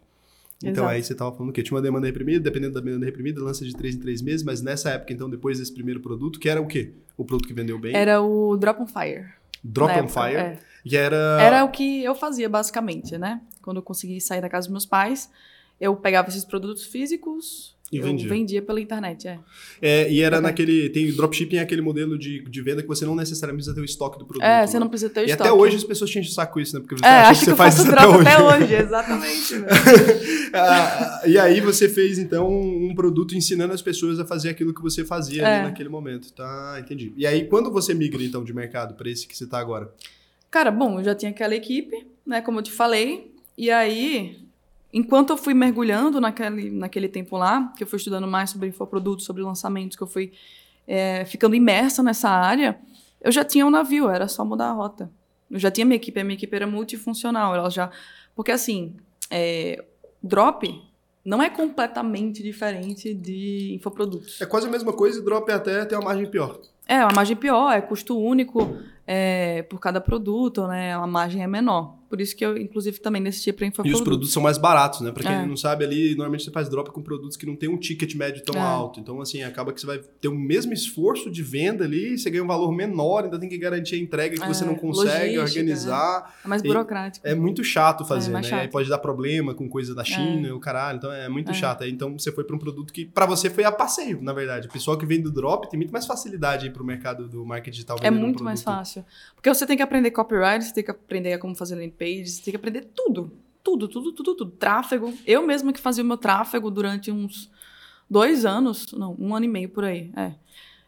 [0.63, 0.89] Então Exato.
[0.89, 1.63] aí você tava falando o quê?
[1.63, 4.61] Tinha uma demanda reprimida, dependendo da demanda reprimida, lança de três em três meses, mas
[4.61, 6.93] nessa época, então, depois desse primeiro produto, que era o quê?
[7.17, 7.95] O produto que vendeu bem?
[7.95, 9.25] Era o Drop on Fire.
[9.63, 10.37] Drop on época, Fire.
[10.37, 10.59] é.
[10.85, 11.37] E era.
[11.41, 13.41] Era o que eu fazia, basicamente, né?
[13.61, 15.29] Quando eu consegui sair da casa dos meus pais,
[15.79, 18.29] eu pegava esses produtos físicos E eu vendia.
[18.29, 19.37] vendia pela internet, é.
[19.81, 20.39] É, e era É.
[20.39, 20.89] naquele.
[20.89, 23.85] Tem dropshipping, é aquele modelo de, de venda que você não necessariamente precisa ter o
[23.85, 24.45] estoque do produto.
[24.45, 24.79] É, você né?
[24.79, 25.41] não precisa ter o E estoque.
[25.49, 26.79] até hoje as pessoas te enchem o saco isso, né?
[26.81, 28.27] Porque você É, acha que que, você faz isso até hoje.
[28.29, 29.53] até hoje, exatamente.
[29.55, 29.67] velho.
[30.53, 34.81] Ah, e aí você fez, então, um produto ensinando as pessoas a fazer aquilo que
[34.81, 35.63] você fazia ali É.
[35.63, 36.31] naquele momento.
[36.33, 37.13] Tá, entendi.
[37.15, 39.89] E aí, quando você migra, então, de mercado para esse que você tá agora?
[40.49, 44.37] Cara, bom, eu já tinha aquela equipe, né, como eu te falei, e aí,
[44.93, 49.25] enquanto eu fui mergulhando naquele, naquele tempo lá, que eu fui estudando mais sobre infoprodutos,
[49.25, 50.33] sobre lançamentos, que eu fui
[50.87, 52.79] é, ficando imersa nessa área,
[53.21, 55.11] eu já tinha um navio, era só mudar a rota.
[55.49, 57.91] Eu já tinha minha equipe, a minha equipe era multifuncional, ela já...
[58.35, 58.95] Porque assim,
[59.29, 59.83] é,
[60.23, 60.81] drop
[61.23, 64.41] não é completamente diferente de infoprodutos.
[64.41, 66.59] É quase a mesma coisa e drop até tem uma margem pior.
[66.87, 68.77] É, a margem pior, é custo único
[69.13, 70.93] é, por cada produto, né?
[70.93, 71.99] A margem é menor.
[72.07, 73.99] Por isso que eu, inclusive, também decidi para E infoprodutos.
[74.01, 75.11] os produtos são mais baratos, né?
[75.13, 75.45] Pra quem É.
[75.45, 78.43] não sabe ali, normalmente você faz drop com produtos que não tem um ticket médio
[78.43, 78.59] tão É.
[78.65, 78.99] alto.
[78.99, 82.43] Então, assim, acaba que você vai ter o mesmo esforço de venda ali, você ganha
[82.43, 85.41] um valor menor, ainda tem que garantir a entrega que É, você não consegue logística,
[85.61, 86.35] organizar.
[86.43, 87.25] É mais E- burocrático.
[87.27, 88.51] É muito chato fazer, É, mais né?
[88.51, 88.71] E aí chato.
[88.73, 90.97] pode dar problema com coisa da China, e o caralho.
[90.97, 91.53] Então é muito É.
[91.53, 91.83] chato.
[91.83, 94.67] Aí, Então você foi pra um produto que pra você foi a passeio, na verdade.
[94.67, 97.71] O pessoal que vem do drop tem muito mais facilidade aí pro mercado do marketing
[97.71, 97.97] digital.
[98.01, 99.00] É vender um muito mais produto.
[99.35, 102.43] Porque você tem que aprender copyright, você tem que aprender como fazer landing page, você
[102.43, 103.31] tem que aprender tudo.
[103.63, 104.51] Tudo, tudo, tudo, tudo.
[104.51, 105.13] Tráfego.
[105.25, 107.49] Eu mesma que fazia o meu tráfego durante uns
[108.09, 110.11] dois anos, não, um ano e meio por aí.
[110.15, 110.33] É.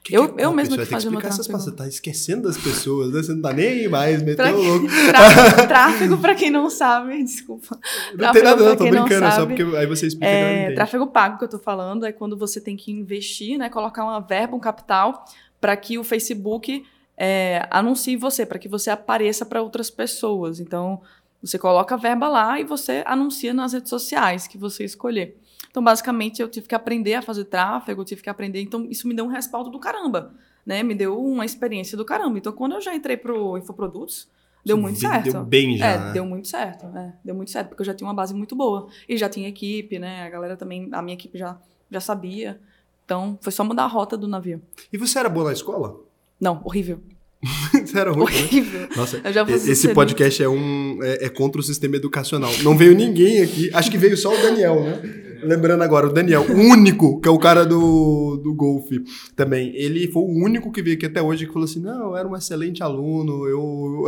[0.04, 1.70] Que Eu- que é eu mesma que fazia o meu explicar essas tráfego.
[1.72, 3.24] Você tá esquecendo das pessoas, né?
[3.24, 4.88] Você não tá nem mais, meteu o louco.
[5.08, 7.80] Trá- tráfego, pra quem não sabe, desculpa.
[7.80, 10.74] Não tem Tráfego, nada, não, tô brincando, é só porque aí você explica que É,
[10.74, 14.20] tráfego pago que eu tô falando é quando você tem que investir, né, colocar uma
[14.20, 15.24] verba, um capital,
[15.62, 16.84] para que o Facebook
[17.18, 20.60] é, anuncie você, para que você apareça para outras pessoas.
[20.60, 21.02] Então,
[21.42, 25.38] você coloca a verba lá e você anuncia nas redes sociais que você escolher.
[25.70, 28.62] Então, basicamente, eu tive que aprender a fazer tráfego, eu tive que aprender.
[28.62, 30.34] Então, isso me deu um respaldo do caramba,
[30.66, 30.84] né?
[30.84, 32.38] Me deu uma experiência do caramba.
[32.38, 34.28] Então, quando eu já entrei pro Infoprodutos,
[34.64, 35.44] deu muito vendeu certo.
[35.44, 36.12] bem já, É, né?
[36.14, 38.88] deu muito certo, é, deu muito certo, porque eu já tinha uma base muito boa.
[39.10, 40.24] E já tinha equipe, né?
[40.24, 41.58] A galera também, a minha equipe já,
[41.90, 42.60] já sabia.
[43.04, 44.62] Então, foi só mudar a rota do navio.
[44.92, 46.00] E você era boa na escola?
[46.44, 47.00] Não, horrível.
[47.96, 48.22] era né?
[48.22, 48.88] Horrível.
[48.98, 52.52] Nossa, Eu já vou esse podcast é um é, é contra o sistema educacional.
[52.64, 53.70] Não veio ninguém aqui.
[53.74, 55.02] Acho que veio só o Daniel, né?
[55.46, 59.04] Lembrando agora, o Daniel, o único, que é o cara do, do golfe
[59.36, 59.72] também.
[59.76, 62.28] Ele foi o único que veio aqui até hoje que falou assim: não, eu era
[62.28, 64.06] um excelente aluno, eu,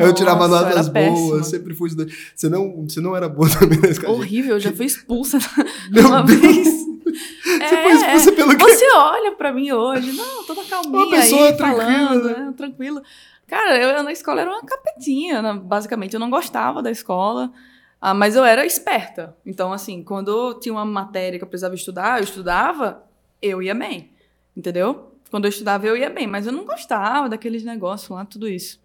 [0.00, 1.28] eu tirava Nossa, eu notas era péssima.
[1.28, 2.16] boas, sempre fui estudante.
[2.34, 4.12] Você não, você não era boa também na escola.
[4.14, 5.38] Horrível, eu já fui expulsa
[6.06, 6.40] uma Deus.
[6.40, 6.88] vez.
[7.08, 8.64] Você foi expulsa pelo quê?
[8.64, 12.34] Você olha pra mim hoje, não, toda calminha Uma pessoa aí, tranquila, falando, né?
[12.38, 13.02] né, tranquilo.
[13.46, 16.12] Cara, eu na escola era uma capetinha, né, basicamente.
[16.14, 17.50] Eu não gostava da escola,
[18.00, 19.36] ah, mas eu era esperta.
[19.44, 23.02] Então, assim, quando tinha uma matéria que eu precisava estudar, eu estudava,
[23.42, 24.12] eu ia bem,
[24.56, 25.12] entendeu?
[25.30, 28.80] Quando eu estudava, eu ia bem, mas eu não gostava daqueles negócios lá, tudo isso.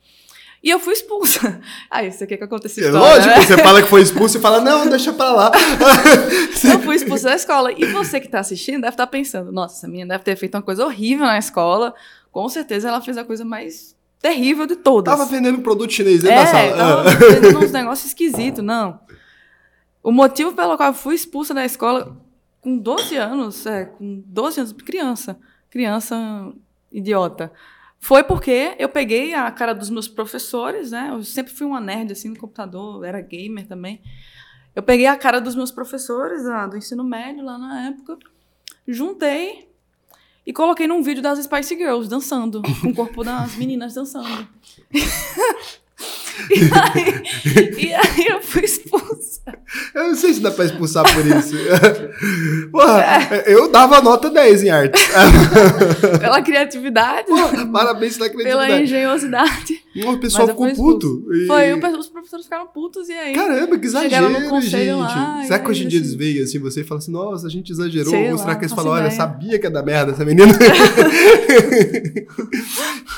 [0.63, 1.61] E eu fui expulsa.
[1.91, 3.45] Aí, você quer que aconteça É história, lógico, né?
[3.45, 5.51] você fala que foi expulso e fala, não, deixa pra lá.
[6.63, 7.71] Eu fui expulsa da escola.
[7.73, 10.61] E você que tá assistindo deve estar pensando, nossa, essa menina deve ter feito uma
[10.61, 11.93] coisa horrível na escola.
[12.31, 13.92] Com certeza ela fez a coisa mais
[14.23, 15.13] terrível de todas.
[15.13, 16.77] Tava vendendo produto chinês dentro da é, sala.
[16.77, 17.11] tava Ah.
[17.11, 19.01] fazendo uns negócios esquisitos, não.
[20.01, 22.17] O motivo pelo qual eu fui expulsa da escola
[22.61, 25.37] com 12 anos, é, com 12 anos, criança,
[25.69, 26.53] criança
[26.89, 27.51] idiota,
[27.99, 31.09] foi porque eu peguei a cara dos meus professores, né?
[31.11, 34.01] Eu sempre fui uma nerd assim no computador, era gamer também.
[34.73, 38.17] Eu peguei a cara dos meus professores ah, do ensino médio lá na época,
[38.87, 39.69] juntei
[40.45, 44.47] e coloquei num vídeo das Spice Girls dançando, com o corpo das meninas dançando.
[46.49, 47.23] E aí,
[47.89, 49.41] e aí eu fui expulsa.
[49.95, 51.55] Eu não sei se dá pra expulsar por isso.
[52.71, 54.99] Porra, eu dava nota 10 em arte.
[56.19, 58.83] Pela criatividade, Porra, parabéns pela pela criatividade.
[58.83, 59.83] engenhosidade.
[60.07, 61.25] O pessoal ficou puto.
[61.33, 63.33] e- Foi, o- os professores ficaram putos e aí.
[63.33, 64.99] Caramba, que exagero, conselho gente.
[64.99, 67.47] lá, Será que hoje em dia eles- eles veem assim, você e falam assim, nossa,
[67.47, 68.11] a gente exagerou?
[68.11, 70.53] Sei Ou será que eles falam, olha, sabia que ia dar merda essa menina?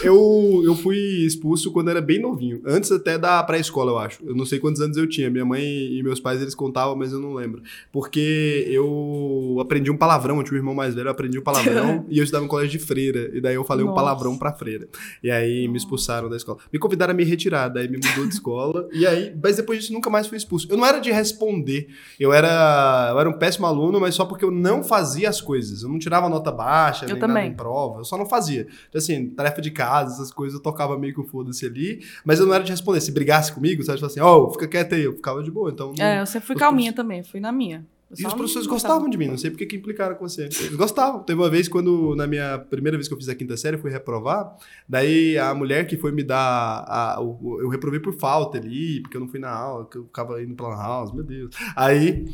[0.04, 2.62] eu, eu fui expulso quando era bem novinho.
[2.65, 4.26] Antes até da pré-escola, eu acho.
[4.26, 5.30] Eu não sei quantos anos eu tinha.
[5.30, 7.62] Minha mãe e meus pais, eles contavam, mas eu não lembro.
[7.91, 10.38] Porque eu aprendi um palavrão.
[10.38, 12.04] Eu tinha um irmão mais velho, eu aprendi um palavrão.
[12.10, 13.30] e eu estudava em colégio de freira.
[13.32, 14.02] E daí eu falei um Nossa.
[14.02, 14.88] palavrão pra freira.
[15.22, 16.58] E aí me expulsaram da escola.
[16.74, 18.89] Me convidaram a me retirar, daí me mudou de escola.
[18.91, 20.68] e aí, mas depois disso nunca mais fui expulso.
[20.70, 21.88] Eu não era de responder.
[22.20, 25.84] Eu era, eu era um péssimo aluno, mas só porque eu não fazia as coisas.
[25.84, 27.36] Eu não tirava nota baixa, Eu nem também.
[27.36, 28.00] nada em prova.
[28.00, 28.68] Eu só não fazia.
[28.89, 32.04] Então, assim, tarefa de casa, essas coisas, eu tocava meio que o foda-se ali.
[32.24, 32.94] Mas eu não era de responder.
[33.01, 33.97] Se brigasse comigo, sabe?
[33.97, 35.03] Tipo assim, ó, fica quieto aí.
[35.03, 35.69] Eu ficava de boa.
[35.71, 37.86] Então, não- É, eu sempre fui calminha também, fui na minha.
[38.12, 38.93] Eu e os professores gostava.
[38.93, 40.43] gostavam de mim, não sei porque que implicaram com você.
[40.43, 41.23] Eles gostavam.
[41.23, 43.81] Teve uma vez quando, na minha primeira vez que eu fiz a quinta série, eu
[43.81, 44.55] fui reprovar.
[44.88, 46.86] Daí a mulher que foi me dar.
[46.88, 50.03] A, o- eu reprovei por falta ali, porque eu não fui na aula, que eu
[50.05, 51.55] ficava indo pra lan house, meu Deus.
[51.75, 52.25] Aí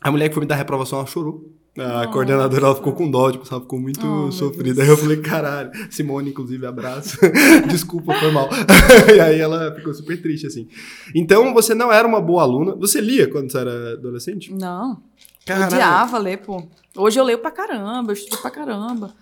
[0.00, 1.52] a mulher que foi me dar a reprovação, ela chorou.
[1.78, 2.08] A Nossa.
[2.08, 4.82] coordenadora ela ficou com dó, tipo, ela ficou muito Oh, sofrida.
[4.82, 7.18] Aí eu falei, caralho, Simone, inclusive, abraço.
[7.68, 8.48] Desculpa, foi mal.
[9.14, 10.68] e aí ela ficou super triste, assim.
[11.14, 12.74] Então, você não era uma boa aluna.
[12.76, 14.52] Você lia quando você era adolescente?
[14.54, 15.02] Não,
[15.44, 15.66] Caralho.
[15.66, 16.66] odiava ler, pô.
[16.96, 19.14] Hoje eu leio pra caramba, eu estudo pra caramba.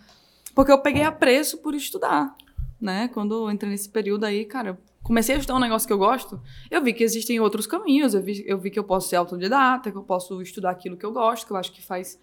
[0.54, 2.36] Porque eu peguei apreço por estudar,
[2.80, 3.08] né?
[3.08, 5.98] Quando eu entrei nesse período aí, cara, eu comecei a estudar um negócio que eu
[5.98, 6.40] gosto,
[6.70, 9.90] eu vi que existem outros caminhos, eu vi, eu vi que eu posso ser autodidata,
[9.90, 12.16] que eu posso estudar aquilo que eu gosto, que eu acho que faz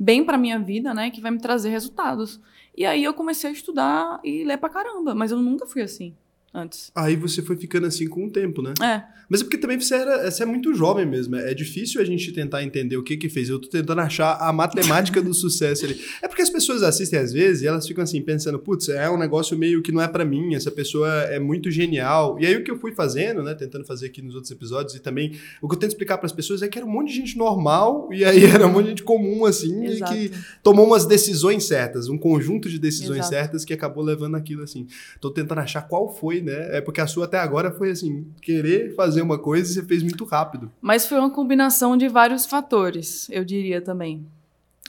[0.00, 1.10] bem pra minha vida, né?
[1.10, 2.40] Que vai me trazer resultados.
[2.74, 6.16] E aí eu comecei a estudar e ler pra caramba, mas eu nunca fui assim
[6.54, 6.90] antes.
[6.94, 8.72] Aí você foi ficando assim com o tempo, né?
[8.82, 11.36] É, Mas é porque também você, era, você é muito jovem mesmo.
[11.36, 13.48] É difícil a gente tentar entender o que que fez.
[13.48, 16.00] Eu tô tentando achar a matemática do sucesso ali.
[16.20, 19.16] É porque as pessoas assistem às vezes e elas ficam assim, pensando, putz, é um
[19.16, 22.36] negócio meio que não é pra mim, essa pessoa é muito genial.
[22.40, 25.00] E aí o que eu fui fazendo, né, tentando fazer aqui nos outros episódios e
[25.00, 27.38] também o que eu tento explicar pras pessoas é que era um monte de gente
[27.38, 31.64] normal e aí era um monte de gente comum, assim, e que tomou umas decisões
[31.64, 33.34] certas, um conjunto de decisões Exato.
[33.34, 34.88] certas que acabou levando aquilo assim.
[35.20, 36.76] Tô tentando achar qual foi, né?
[36.76, 40.02] É porque a sua até agora foi assim, querer fazer uma coisa e você fez
[40.02, 40.70] muito rápido.
[40.80, 44.26] Mas foi uma combinação de vários fatores, eu diria também.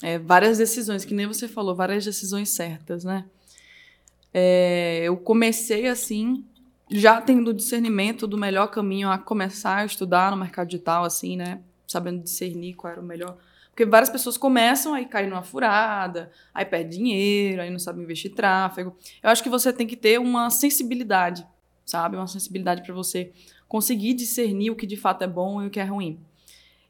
[0.01, 3.25] É, várias decisões, que nem você falou, várias decisões certas, né?
[4.33, 6.43] É, eu comecei assim,
[6.89, 11.61] já tendo discernimento do melhor caminho a começar a estudar no mercado digital, assim, né?
[11.87, 13.37] Sabendo discernir qual era o melhor.
[13.69, 18.33] Porque várias pessoas começam, aí caem numa furada, aí perde dinheiro, aí não sabe investir
[18.33, 18.95] tráfego.
[19.23, 21.47] Eu acho que você tem que ter uma sensibilidade,
[21.85, 22.17] sabe?
[22.17, 23.31] Uma sensibilidade para você
[23.71, 26.19] conseguir discernir o que de fato é bom e o que é ruim.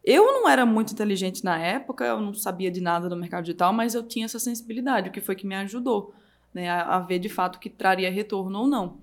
[0.04, 3.72] Eu não era muito inteligente na época, eu não sabia de nada do mercado digital,
[3.72, 6.12] mas eu tinha essa sensibilidade, o que foi que me ajudou
[6.52, 8.98] né, a, ver de fato o que traria retorno ou não.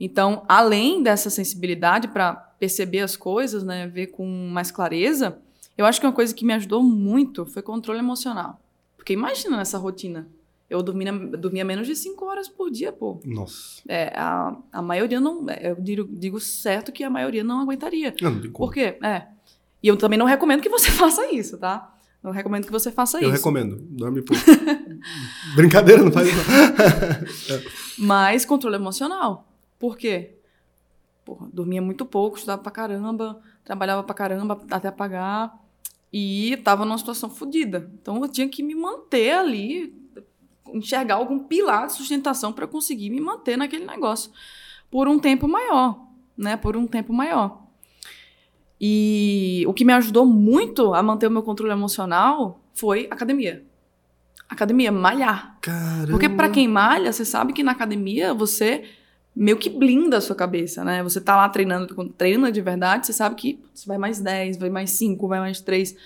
[0.00, 5.38] Então, além dessa sensibilidade para perceber as coisas, né, ver com mais clareza,
[5.76, 8.58] eu acho que uma coisa que me ajudou muito foi controle emocional.
[8.96, 10.26] Porque imagina nessa rotina.
[10.68, 13.20] Eu dormia, dormia menos de 5 horas por dia, pô.
[13.24, 13.80] Nossa.
[13.88, 15.46] É, a, a maioria não.
[15.60, 18.12] Eu digo, digo certo que a maioria não aguentaria.
[18.20, 18.52] Não, não como.
[18.52, 18.98] Por quê?
[19.02, 19.26] É.
[19.82, 21.92] E eu também não recomendo que você faça isso, tá?
[22.22, 23.32] Não recomendo que você faça Eu isso.
[23.36, 24.42] recomendo, dorme pouco.
[25.54, 27.52] Brincadeira, não faz isso.
[27.52, 27.60] não.
[28.06, 29.46] Mas controle emocional.
[29.78, 30.34] Por quê?
[31.24, 35.56] Porra, dormia muito pouco, estudava pra caramba, trabalhava pra caramba até pagar.
[36.12, 37.90] E tava numa situação fodida.
[38.00, 39.94] Então eu tinha que me manter ali,
[40.72, 44.30] enxergar algum pilar de sustentação para conseguir me manter naquele negócio
[44.90, 45.98] por um tempo maior,
[46.36, 46.56] né?
[46.56, 47.62] Por um tempo maior.
[48.80, 53.64] E o que me ajudou muito a manter o meu controle emocional foi academia.
[54.48, 55.58] Academia, malhar.
[55.60, 56.10] Caramba.
[56.10, 58.84] Porque pra quem malha, você sabe que na academia você
[59.34, 61.02] meio que blinda a sua cabeça, né?
[61.02, 64.56] Você tá lá treinando, quando treina de verdade, você sabe que você vai mais 10,
[64.56, 65.96] vai mais 5, vai mais 3.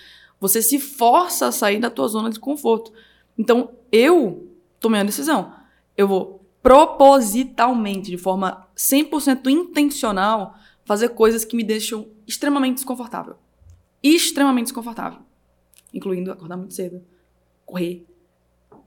[0.40, 2.92] Você se força a sair da tua zona de conforto.
[3.38, 4.49] Então, eu
[4.80, 5.52] tomei uma decisão.
[5.96, 13.36] Eu vou propositalmente, de forma 100% intencional, fazer coisas que me deixam extremamente desconfortável.
[14.02, 15.20] Extremamente desconfortável.
[15.92, 17.02] Incluindo acordar muito cedo,
[17.66, 18.04] correr,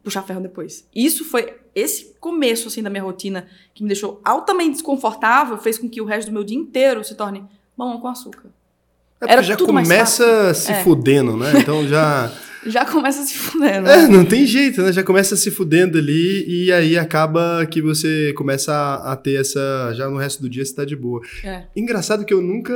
[0.04, 0.88] puxar ferro depois.
[0.94, 5.90] Isso foi esse começo assim da minha rotina que me deixou altamente desconfortável, fez com
[5.90, 8.50] que o resto do meu dia inteiro se torne mamão com açúcar.
[9.22, 10.84] É era já começa se É.
[10.84, 11.54] fudendo, né?
[11.60, 12.32] Então já.
[12.66, 13.88] Já começa se fudendo.
[13.88, 14.92] É, não tem jeito, né?
[14.92, 18.74] Já começa se fudendo ali e aí acaba que você começa
[19.04, 19.92] a, ter essa.
[19.94, 21.22] Já no resto do dia você tá de boa.
[21.44, 21.64] É.
[21.76, 22.74] Engraçado que eu nunca.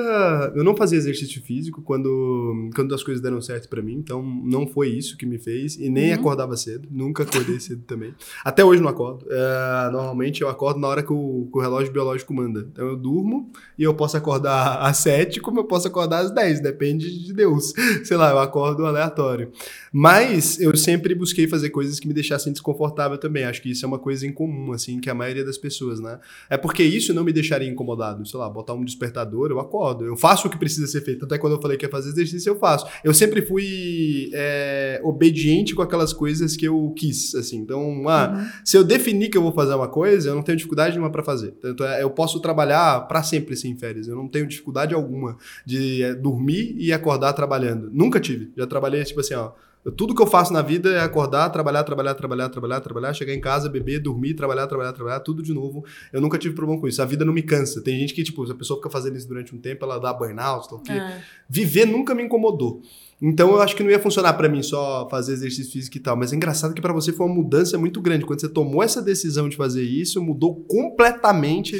[0.55, 4.67] Eu não fazia exercício físico quando, quando as coisas deram certo pra mim, então não
[4.67, 6.19] foi isso que me fez e nem Uhum.
[6.19, 6.87] acordava cedo.
[6.91, 8.13] Nunca acordei cedo também.
[8.43, 9.25] Até hoje não acordo.
[9.29, 12.67] É, normalmente eu acordo na hora que o, que o relógio biológico manda.
[12.71, 16.61] Então eu durmo e eu posso acordar às 7, como eu posso acordar às 10,
[16.61, 17.73] depende de Deus.
[18.03, 19.51] Sei lá, eu acordo aleatório.
[19.91, 23.43] Mas eu sempre busquei fazer coisas que me deixassem desconfortável também.
[23.45, 26.19] Acho que isso é uma coisa em comum, assim, que a maioria das pessoas, né?
[26.49, 28.25] É porque isso não me deixaria incomodado.
[28.27, 30.05] Sei lá, botar um despertador, eu acordo.
[30.05, 31.25] Eu faço o que precisa ser feito.
[31.25, 32.85] Até quando eu falei que ia fazer exercício, eu faço.
[33.03, 37.57] Eu sempre fui é, obediente com aquelas coisas que eu quis, assim.
[37.57, 38.47] Então, ah, Uhum.
[38.65, 41.23] se eu definir que eu vou fazer uma coisa, eu não tenho dificuldade nenhuma pra
[41.23, 41.51] fazer.
[41.61, 44.07] Tanto é, eu posso trabalhar pra sempre sem férias.
[44.07, 47.89] Eu não tenho dificuldade alguma de é, dormir e acordar trabalhando.
[47.91, 48.51] Nunca tive.
[48.57, 49.51] Já trabalhei, tipo assim, ó.
[49.95, 53.39] Tudo que eu faço na vida é acordar, trabalhar, trabalhar, trabalhar, trabalhar, trabalhar, chegar em
[53.39, 55.85] casa, beber, dormir, trabalhar, trabalhar, trabalhar, tudo de novo.
[56.11, 57.01] Eu nunca tive problema com isso.
[57.01, 57.81] A vida não me cansa.
[57.81, 60.11] Tem gente que, tipo, se a pessoa fica fazendo isso durante um tempo, ela dá
[60.13, 60.91] burnout, tal, o quê.
[60.91, 61.21] É.
[61.49, 62.81] Viver nunca me incomodou.
[63.21, 66.15] Então eu acho que não ia funcionar pra mim só fazer exercício físico e tal.
[66.15, 68.25] Mas é engraçado que pra você foi uma mudança muito grande.
[68.25, 71.75] Quando você tomou essa decisão de fazer isso, mudou completamente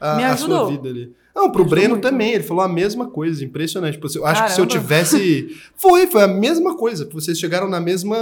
[0.00, 1.12] a, a sua vida ali.
[1.34, 2.02] Não, pro Breno muito.
[2.02, 3.94] também, ele falou a mesma coisa, impressionante.
[3.94, 4.82] Tipo, eu acho que se eu Caramba.
[4.82, 5.48] tivesse.
[5.76, 7.08] Foi, foi a mesma coisa.
[7.10, 8.18] Vocês chegaram na mesma.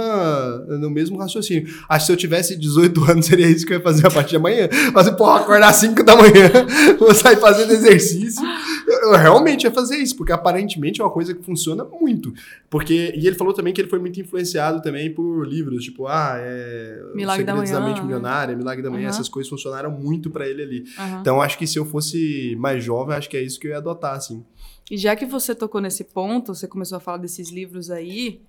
[0.79, 1.67] no mesmo raciocínio.
[1.89, 4.31] Acho que se eu tivesse 18 anos, seria isso que eu ia fazer a partir
[4.31, 4.69] de amanhã.
[4.93, 6.49] Mas, porra, acordar às 5 da manhã,
[6.97, 8.41] vou sair fazendo exercício.
[8.89, 12.33] Eu, eu realmente ia fazer isso, porque aparentemente é uma coisa que funciona muito.
[12.69, 13.13] Porque.
[13.15, 17.01] E ele falou também que ele foi muito influenciado também por livros, tipo, ah, é.
[17.13, 19.09] Milagre da Manhã, Mente Milionária, Milagre da Manhã, Aham.
[19.09, 20.83] essas coisas funcionaram muito pra ele ali.
[20.97, 21.21] Aham.
[21.21, 23.77] Então, acho que se eu fosse mais jovem, acho que é isso que eu ia
[23.77, 24.43] adotar, assim.
[24.89, 28.41] E já que você tocou nesse ponto, você começou a falar desses livros aí,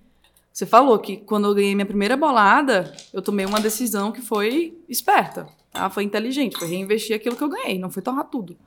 [0.51, 4.77] você falou que quando eu ganhei minha primeira bolada, eu tomei uma decisão que foi
[4.89, 5.89] esperta, tá?
[5.89, 8.57] Foi inteligente, foi reinvestir aquilo que eu ganhei, não foi torrar tudo.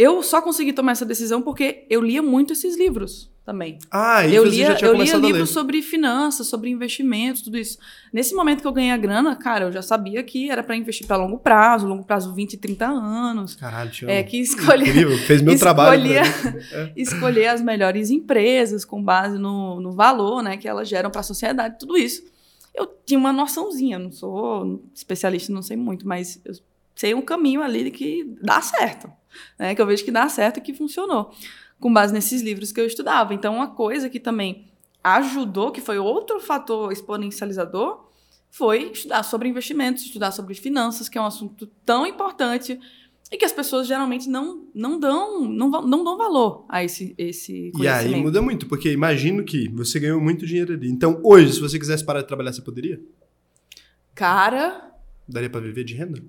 [0.00, 3.78] Eu só consegui tomar essa decisão porque eu lia muito esses livros também.
[3.90, 7.76] Ah, eu lia, já tinha eu lia livros sobre finanças, sobre investimentos, tudo isso.
[8.10, 11.06] Nesse momento que eu ganhei a grana, cara, eu já sabia que era para investir
[11.06, 13.56] para longo prazo, longo prazo 20, 30 anos.
[13.56, 16.10] Caralho, É, que escolher Incrível, fez meu trabalho.
[16.10, 16.92] É.
[16.96, 21.24] escolher as melhores empresas com base no, no valor né, que elas geram para a
[21.24, 22.22] sociedade, tudo isso.
[22.74, 26.54] Eu tinha uma noçãozinha, não sou especialista, não sei muito, mas eu
[27.00, 29.10] sei um caminho ali que dá certo,
[29.58, 31.34] né, que eu vejo que dá certo e que funcionou,
[31.80, 33.32] com base nesses livros que eu estudava.
[33.32, 34.66] Então, uma coisa que também
[35.02, 38.06] ajudou, que foi outro fator exponencializador,
[38.50, 42.78] foi estudar sobre investimentos, estudar sobre finanças, que é um assunto tão importante
[43.32, 47.68] e que as pessoas geralmente não, não dão não, não dão valor a esse, esse
[47.68, 48.14] E conhecimento.
[48.16, 50.90] aí muda muito, porque imagino que você ganhou muito dinheiro ali.
[50.90, 53.00] Então, hoje, se você quisesse parar de trabalhar, você poderia?
[54.14, 54.90] Cara,
[55.28, 56.20] Daria pra viver de renda?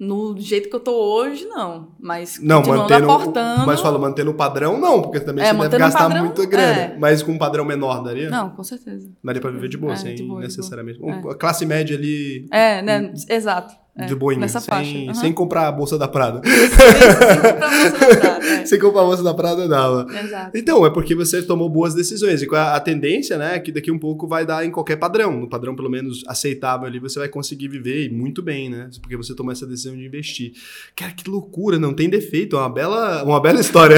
[0.00, 1.88] No jeito que eu tô hoje, não.
[2.00, 3.10] Mas Não, mantendo.
[3.10, 3.66] aportando...
[3.66, 6.80] Mas fala, mantendo o padrão, não, porque também É, você deve gastar padrão, muita grana.
[6.80, 6.96] é.
[6.98, 8.30] Mas com um padrão menor, daria?
[8.30, 9.10] Não, com certeza.
[9.22, 10.98] Daria pra viver de boa, É, sem de boa, necessariamente.
[10.98, 11.32] boa.
[11.32, 12.46] A classe média ali.
[12.50, 13.12] É, né?
[13.28, 13.74] Exato.
[14.04, 14.98] É, de boinha, nessa sem, faixa.
[14.98, 15.14] Aham.
[15.14, 16.40] sem comprar a bolsa da Prada.
[16.44, 18.66] Sem comprar bolsa dobrada, é.
[18.66, 20.06] sem comprar a bolsa da Prada, dava.
[20.12, 20.56] Exato.
[20.56, 22.42] Então, é porque você tomou boas decisões.
[22.42, 25.40] E a, a tendência, né, é que daqui um pouco vai dar em qualquer padrão.
[25.40, 28.88] No padrão, pelo menos, aceitável ali, você vai conseguir viver e muito bem, né?
[29.00, 30.52] Porque você tomou essa decisão de investir.
[30.94, 32.56] Cara, que loucura, não tem defeito.
[32.56, 33.96] É uma bela, uma bela história.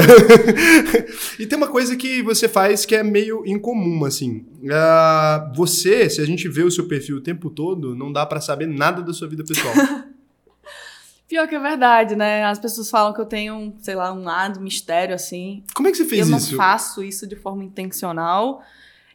[1.39, 4.45] e tem uma coisa que você faz que é meio incomum, assim.
[4.71, 8.39] Ah, você, se a gente vê o seu perfil o tempo todo, não dá pra
[8.39, 9.73] saber nada da sua vida pessoal.
[11.27, 12.43] Pior que é verdade, né?
[12.43, 15.63] As pessoas falam que eu tenho, sei lá, um lado mistério, assim.
[15.73, 16.55] Como é que você fez eu não isso?
[16.55, 18.61] faço isso de forma intencional.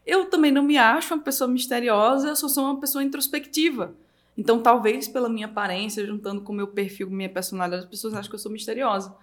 [0.05, 3.95] Eu também não me acho uma pessoa misteriosa, eu só sou uma pessoa introspectiva.
[4.37, 8.29] Então, talvez pela minha aparência, juntando com o meu perfil, minha personalidade, as pessoas acham
[8.31, 9.15] que eu sou misteriosa.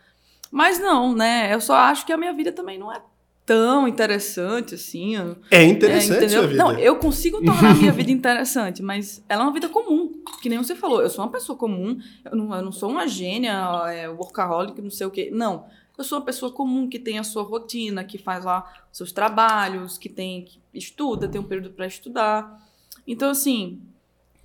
[0.52, 1.54] Mas não, né?
[1.54, 3.02] Eu só acho que a minha vida também não é
[3.46, 5.16] tão interessante assim.
[5.52, 6.64] É é, interessante a sua vida.
[6.64, 10.12] Não, eu consigo tornar a minha vida interessante, mas ela é uma vida comum.
[10.42, 13.08] Que nem você falou, eu sou uma pessoa comum, eu não, eu não sou uma
[13.08, 13.54] gênia,
[13.88, 15.30] é, workaholic, não sei o quê.
[15.32, 15.66] Não.
[15.98, 19.98] Eu sou uma pessoa comum que tem a sua rotina, que faz lá seus trabalhos,
[19.98, 22.62] que tem que estuda, tem um período para estudar.
[23.08, 23.80] Então, assim,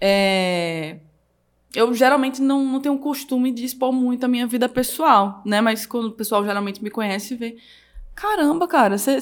[0.00, 0.98] é,
[1.74, 5.60] eu geralmente não, não tenho o costume de expor muito a minha vida pessoal, né?
[5.60, 7.56] Mas quando o pessoal geralmente me conhece, vê.
[8.14, 9.14] Caramba, cara, você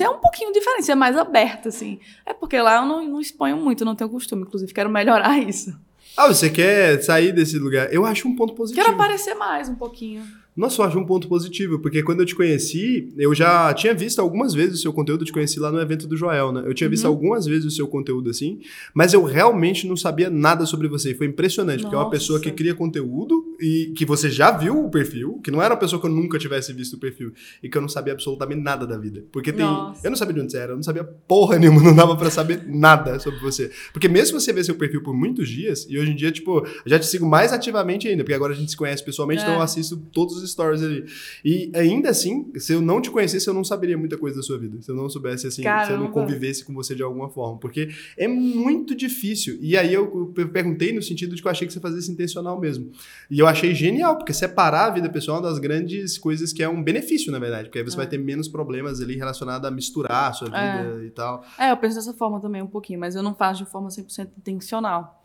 [0.00, 1.98] é um pouquinho diferente, você é mais aberto, assim.
[2.26, 4.42] É porque lá eu não, não exponho muito, não tenho costume.
[4.42, 5.74] Inclusive, quero melhorar isso.
[6.16, 7.92] Ah, você quer sair desse lugar?
[7.92, 8.84] Eu acho um ponto positivo.
[8.84, 10.22] Quero aparecer mais um pouquinho.
[10.56, 14.18] Nossa, eu acho um ponto positivo, porque quando eu te conheci, eu já tinha visto
[14.18, 16.64] algumas vezes o seu conteúdo, eu te conheci lá no evento do Joel, né?
[16.66, 17.10] Eu tinha visto Uhum.
[17.10, 18.58] algumas vezes o seu conteúdo assim,
[18.92, 21.14] mas eu realmente não sabia nada sobre você.
[21.14, 22.16] Foi impressionante, porque é uma Nossa.
[22.16, 25.80] pessoa que cria conteúdo e que você já viu o perfil, que não era uma
[25.80, 27.32] pessoa que eu nunca tivesse visto o perfil
[27.62, 29.24] e que eu não sabia absolutamente nada da vida.
[29.32, 29.64] Porque tem.
[29.64, 30.06] Nossa.
[30.06, 32.30] Eu não sabia de onde você era, eu não sabia porra nenhuma, não dava pra
[32.30, 33.70] saber nada sobre você.
[33.92, 36.98] Porque mesmo você vê seu perfil por muitos dias, e hoje em dia, tipo, já
[36.98, 39.44] te sigo mais ativamente ainda, porque agora a gente se conhece pessoalmente, É.
[39.44, 41.04] então eu assisto todos os stories ali.
[41.44, 44.58] E ainda assim, se eu não te conhecesse, eu não saberia muita coisa da sua
[44.58, 44.80] vida.
[44.80, 46.08] Se eu não soubesse, assim, se eu não Caramba.
[46.10, 47.58] convivesse com você de alguma forma.
[47.58, 49.58] Porque é muito difícil.
[49.60, 52.10] E aí eu, eu perguntei no sentido de que eu achei que você fazia isso
[52.12, 52.90] intencional mesmo.
[53.30, 56.62] E eu achei genial, porque separar a vida pessoal é uma das grandes coisas que
[56.62, 57.64] é um benefício, na verdade.
[57.64, 57.98] Porque aí você É.
[57.98, 61.44] vai ter menos problemas ali relacionados a misturar a sua vida e tal.
[61.58, 64.30] É, eu penso dessa forma também um pouquinho, mas eu não faço de forma 100%
[64.38, 65.22] intencional.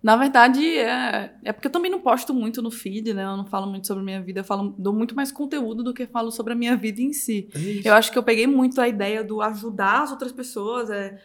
[0.00, 3.24] Na verdade, é, é porque eu também não posto muito no feed, né?
[3.24, 5.92] Eu não falo muito sobre a minha vida, eu falo, dou muito mais conteúdo do
[5.92, 7.48] que falo sobre a minha vida em si.
[7.84, 7.88] É.
[7.88, 11.18] Eu acho que eu peguei muito a ideia do ajudar as outras pessoas, é,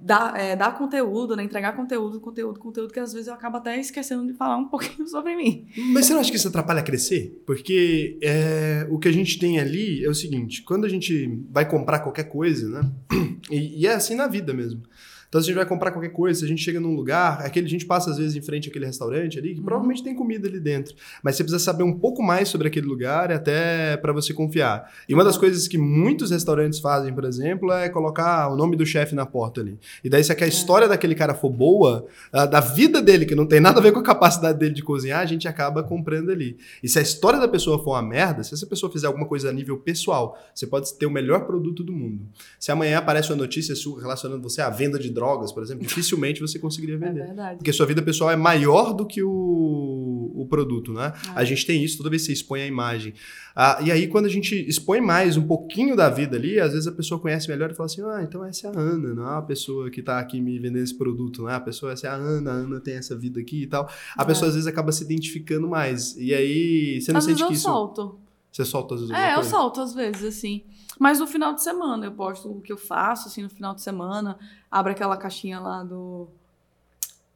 [0.00, 1.42] dar, é, dar conteúdo, né?
[1.44, 5.06] Entregar conteúdo, conteúdo, conteúdo, que às vezes eu acabo até esquecendo de falar um pouquinho
[5.06, 5.66] sobre mim.
[5.92, 7.42] Mas você não acha que isso atrapalha a crescer?
[7.46, 11.68] Porque é, o que a gente tem ali é o seguinte: quando a gente vai
[11.68, 12.90] comprar qualquer coisa, né?
[13.50, 14.82] E, e é assim na vida mesmo.
[15.30, 17.64] Então, se a gente vai comprar qualquer coisa, se a gente chega num lugar, aquele,
[17.66, 19.64] a gente passa às vezes em frente àquele restaurante ali, que Uhum.
[19.64, 20.92] provavelmente tem comida ali dentro.
[21.22, 24.92] Mas você precisa saber um pouco mais sobre aquele lugar até para você confiar.
[25.08, 28.84] E uma das coisas que muitos restaurantes fazem, por exemplo, é colocar o nome do
[28.84, 29.78] chefe na porta ali.
[30.02, 33.46] E daí, se a história daquele cara for boa, a- da vida dele, que não
[33.46, 36.56] tem nada a ver com a capacidade dele de cozinhar, a gente acaba comprando ali.
[36.82, 39.48] E se a história da pessoa for uma merda, se essa pessoa fizer alguma coisa
[39.48, 42.26] a nível pessoal, você pode ter o melhor produto do mundo.
[42.58, 45.19] Se amanhã aparece uma notícia sua relacionando você à venda de drogas,
[45.52, 47.24] por exemplo, dificilmente você conseguiria É vender.
[47.26, 47.56] verdade.
[47.58, 51.12] Porque sua vida pessoal é maior do que o, o produto, né?
[51.28, 51.30] É.
[51.40, 53.14] A gente tem isso toda vez que você expõe a imagem.
[53.54, 56.86] Ah, e aí, quando a gente expõe mais um pouquinho da vida ali, às vezes
[56.86, 59.38] a pessoa conhece melhor e fala assim: ah, então essa é a Ana, não é
[59.38, 61.54] a pessoa que tá aqui me vendendo esse produto, né?
[61.54, 63.90] A pessoa, essa é a Ana, a Ana tem essa vida aqui e tal.
[64.16, 64.24] A É.
[64.26, 66.16] pessoa às vezes acaba se identificando mais.
[66.16, 67.62] E aí, você não às sente vezes que eu isso.
[67.64, 68.18] solto.
[68.52, 70.62] Você solta às vezes É, eu solto às vezes, assim.
[70.98, 73.82] Mas no final de semana eu posto o que eu faço, assim, no final de
[73.82, 74.38] semana.
[74.70, 76.28] Abro aquela caixinha lá do,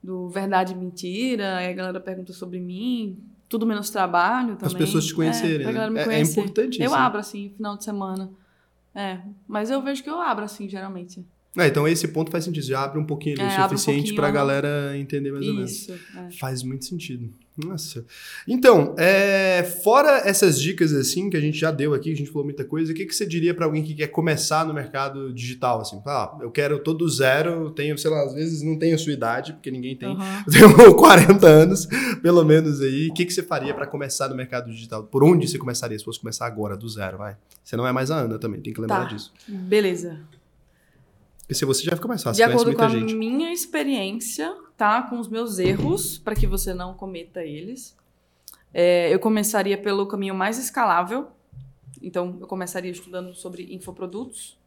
[0.02, 3.16] do Verdade e Mentira, aí a galera pergunta sobre mim.
[3.48, 4.66] Tudo menos trabalho também.
[4.66, 5.62] As pessoas te conhecerem.
[5.62, 5.72] É, né?
[5.72, 6.40] galera me É- é, conhecer.
[6.40, 6.94] importante Eu isso.
[6.94, 8.30] abro, assim, no final de semana.
[8.94, 11.24] É, mas eu vejo que eu abro, assim, geralmente.
[11.56, 12.64] É, então esse ponto faz sentido.
[12.66, 14.34] Já abre um pouquinho É, o um suficiente pouquinho, pra aham.
[14.34, 15.70] galera entender mais ou menos.
[15.70, 16.30] Isso, é.
[16.32, 17.32] Faz muito sentido.
[17.56, 18.04] Nossa.
[18.48, 22.44] Então, é, fora essas dicas assim que a gente já deu aqui, a gente falou
[22.44, 25.80] muita coisa, o que, que você diria pra alguém que quer começar no mercado digital?
[25.80, 29.12] Assim, ah, eu quero todo zero, tenho, sei lá, às vezes não tenho a sua
[29.12, 30.08] idade, porque ninguém tem.
[30.08, 30.44] Aham.
[30.50, 31.86] Tenho 40 anos,
[32.20, 33.08] pelo menos aí.
[33.10, 35.04] O que, que você faria pra começar no mercado digital?
[35.04, 37.36] Por onde você começaria se fosse começar agora, do zero, vai?
[37.62, 39.14] Você não é mais a Ana também, tem que lembrar Tá.
[39.14, 39.32] disso.
[39.48, 40.18] Beleza.
[41.42, 43.14] Porque se você já fica mais fácil, De acordo com a gente.
[43.14, 45.02] minha experiência, tá?
[45.02, 47.96] Com os meus erros, para que você não cometa eles.
[48.72, 51.28] É, eu começaria pelo caminho mais escalável.
[52.02, 54.58] Então, eu começaria estudando sobre infoprodutos.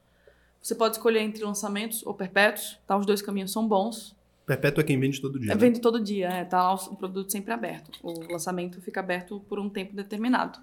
[0.61, 2.97] Você pode escolher entre lançamentos ou perpétuos, tá?
[2.97, 4.15] Os dois caminhos são bons.
[4.45, 5.51] Perpétuo é quem vende todo dia.
[5.51, 5.59] É, né?
[5.59, 7.91] vende todo dia, é, tá lá o produto sempre aberto.
[8.01, 10.57] O lançamento fica aberto por um tempo determinado.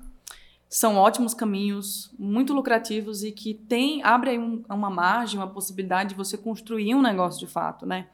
[0.71, 6.11] São ótimos caminhos, muito lucrativos e que tem, abre aí um- uma margem, uma possibilidade
[6.11, 8.09] de você construir um negócio de fato, né?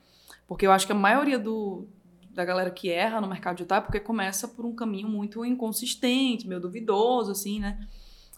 [0.50, 1.86] Porque eu acho que a maioria do,
[2.32, 6.48] da galera que erra no mercado digital é porque começa por um caminho muito inconsistente,
[6.48, 7.78] meio duvidoso, assim, né?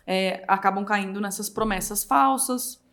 [0.06, 2.84] É, acabam caindo nessas promessas falsas.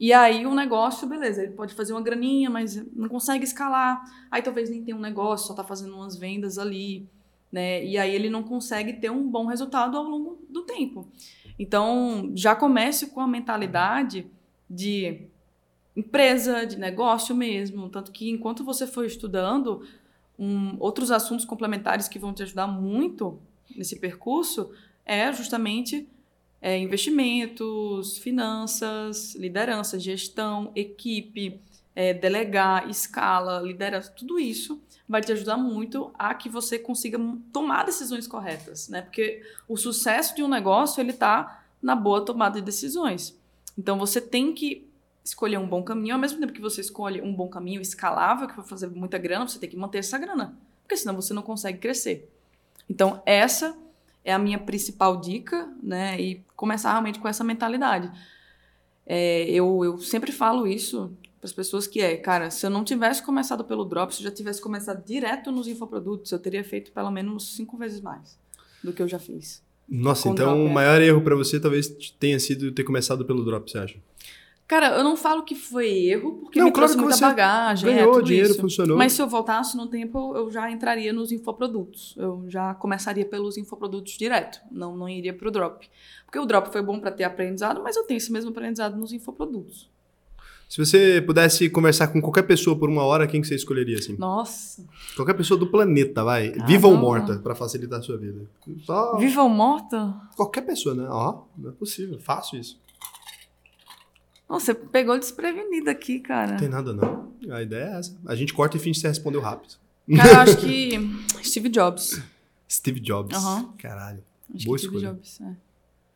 [0.00, 4.02] E aí o negócio, beleza, ele pode fazer uma graninha, mas não consegue escalar.
[4.32, 7.08] Aí talvez nem tenha um negócio, só tá fazendo umas vendas ali,
[7.52, 7.84] né?
[7.84, 11.06] E aí ele não consegue ter um bom resultado ao longo do tempo.
[11.56, 14.28] Então, já comece com a mentalidade
[14.68, 15.30] de
[15.96, 17.88] empresa, de negócio mesmo.
[17.88, 19.86] Tanto que enquanto você for estudando,
[20.38, 23.40] um, outros assuntos complementares que vão te ajudar muito
[23.74, 24.70] nesse percurso
[25.04, 26.06] é justamente
[26.60, 31.60] é, investimentos, finanças, liderança, gestão, equipe,
[31.94, 37.18] é, delegar, escala, liderança, tudo isso vai te ajudar muito a que você consiga
[37.52, 39.02] tomar decisões corretas, né?
[39.02, 43.38] Porque o sucesso de um negócio ele está na boa tomada de decisões.
[43.78, 44.86] Então você tem que
[45.26, 48.56] escolher um bom caminho, ao mesmo tempo que você escolhe um bom caminho escalável, que
[48.56, 51.78] vai fazer muita grana, você tem que manter essa grana, porque senão você não consegue
[51.78, 52.30] crescer.
[52.88, 53.76] Então essa
[54.24, 56.20] é a minha principal dica, né?
[56.20, 58.10] E começar realmente com essa mentalidade.
[59.04, 62.84] É, eu, eu sempre falo isso para as pessoas que é, cara, se eu não
[62.84, 66.92] tivesse começado pelo Drop, se eu já tivesse começado direto nos infoprodutos, eu teria feito
[66.92, 68.38] pelo menos cinco vezes mais
[68.82, 69.62] do que eu já fiz.
[69.88, 70.72] Nossa, então o é.
[70.72, 73.96] maior erro pra você talvez tenha sido ter começado pelo drop, você acha?
[74.68, 77.88] Cara, eu não falo que foi erro, porque Não, me claro trouxe muita bagagem.
[77.88, 78.60] é, ganhou tudo dinheiro, isso.
[78.60, 78.96] funcionou.
[78.98, 82.14] Mas se eu voltasse no tempo, eu já entraria nos infoprodutos.
[82.16, 84.58] Eu já começaria pelos infoprodutos direto.
[84.72, 85.88] Não, não iria pro drop.
[86.24, 89.12] Porque o drop foi bom pra ter aprendizado, mas eu tenho esse mesmo aprendizado nos
[89.12, 89.88] infoprodutos.
[90.68, 94.16] Se você pudesse conversar com qualquer pessoa por uma hora, quem que você escolheria, assim?
[94.18, 94.84] Nossa.
[95.14, 96.52] Qualquer pessoa do planeta, vai.
[96.58, 98.40] Ah, Viva ou morta, pra facilitar a sua vida.
[98.80, 100.12] Só Viva ou morta?
[100.34, 101.06] qualquer pessoa, né?
[101.08, 102.18] Ó, não é possível.
[102.18, 102.80] Fácil isso.
[104.48, 106.52] Nossa, você pegou desprevenida aqui, cara.
[106.52, 107.32] Não tem nada, não.
[107.50, 108.16] A ideia é essa.
[108.26, 109.74] A gente corta e finge que você respondeu rápido.
[110.16, 110.98] Cara, eu acho que
[111.42, 112.20] Steve Jobs.
[112.70, 113.36] Steve Jobs.
[113.36, 113.72] Aham.
[113.78, 114.22] Caralho.
[114.54, 115.14] Acho Boa que Steve escolha.
[115.14, 115.40] Jobs.
[115.40, 115.56] é.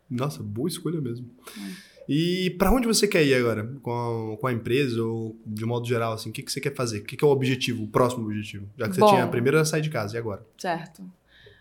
[0.08, 1.28] Nossa, boa escolha mesmo.
[1.56, 1.90] É.
[2.08, 3.64] E pra onde você quer ir agora?
[3.82, 6.30] Com a, com a empresa ou de modo geral, assim?
[6.30, 6.98] O que, que você quer fazer?
[6.98, 8.68] O que, que é o objetivo, o próximo objetivo?
[8.76, 9.08] Já que você Bom.
[9.10, 10.44] tinha a primeira sair de casa, e agora?
[10.58, 11.02] Certo.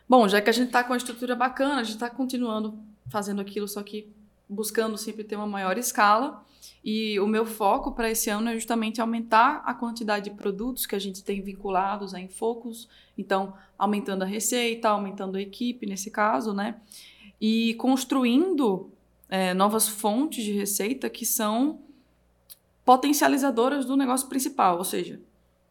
[0.08, 2.76] Bom, já que a gente tá com uma estrutura bacana, a gente tá continuando
[3.10, 4.08] fazendo aquilo, só que
[4.50, 6.44] buscando sempre ter uma maior escala.
[6.84, 10.96] E o meu foco para esse ano é justamente aumentar a quantidade de produtos que
[10.96, 12.88] a gente tem vinculados a Infocus.
[13.18, 16.76] Então, aumentando a receita, aumentando a equipe, nesse caso, né?
[17.40, 18.90] E construindo
[19.28, 21.80] é, novas fontes de receita que são
[22.86, 25.20] potencializadoras do negócio principal, ou seja,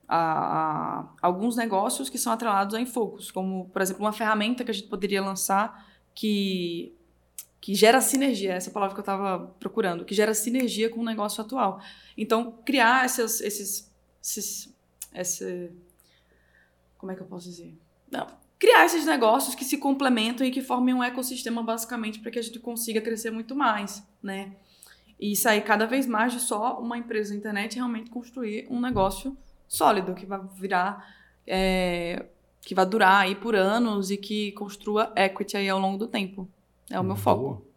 [0.07, 4.71] a, a- alguns negócios que são atrelados a Infocus, como, por exemplo, uma ferramenta que
[4.71, 6.93] a gente poderia lançar que,
[7.61, 11.43] que gera sinergia, essa palavra que eu estava procurando, que gera sinergia com o negócio
[11.43, 11.81] atual.
[12.17, 13.93] Então, criar essas, esses,
[14.23, 14.75] esses,
[15.15, 15.71] esse,
[16.97, 17.77] como é que eu posso dizer?
[18.11, 18.27] Não,
[18.59, 22.43] criar esses negócios que se complementam e que formem um ecossistema, basicamente, para que a
[22.43, 24.53] gente consiga crescer muito mais, né?
[25.19, 28.81] E sair cada vez mais de só uma empresa na internet e realmente construir um
[28.81, 29.37] negócio
[29.67, 31.17] sólido, que vai virar.
[31.45, 32.27] é,
[32.63, 36.47] que vai durar aí por anos e que construa equity aí ao longo do tempo.
[36.91, 37.43] É o meu foco.
[37.43, 37.69] Boa.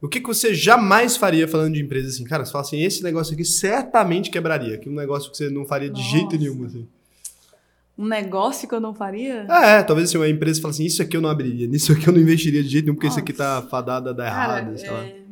[0.00, 2.24] O que, que você jamais faria falando de empresa assim?
[2.24, 4.76] Cara, você fala assim, esse negócio aqui certamente quebraria.
[4.78, 6.10] Que um negócio que você não faria de Nossa.
[6.10, 6.86] jeito nenhum, assim.
[7.96, 9.46] Um negócio que eu não faria?
[9.48, 12.12] É, talvez assim, uma empresa fala assim, isso aqui eu não abriria, nisso aqui eu
[12.12, 13.68] não investiria de jeito nenhum, porque isso aqui tá Nossa.
[13.68, 15.02] fadado a dar Cara, errado, sei lá.
[15.02, 15.22] é...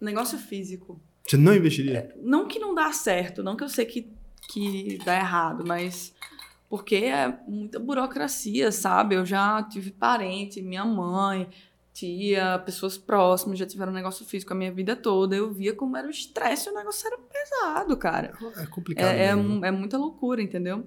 [0.00, 1.00] negócio físico.
[1.26, 2.14] Você não investiria?
[2.22, 4.08] Não que não dá certo, não que eu sei que,
[4.48, 6.14] que dá errado, mas
[6.70, 9.16] porque é muita burocracia, sabe?
[9.16, 11.48] Eu já tive parente, minha mãe,
[11.96, 15.34] tia, pessoas próximas, já tiveram negócio físico a minha vida toda.
[15.34, 18.34] Eu via como era o estresse, o negócio era pesado, cara.
[18.56, 19.06] É complicado.
[19.06, 20.84] É, é, mu- é muita loucura, entendeu?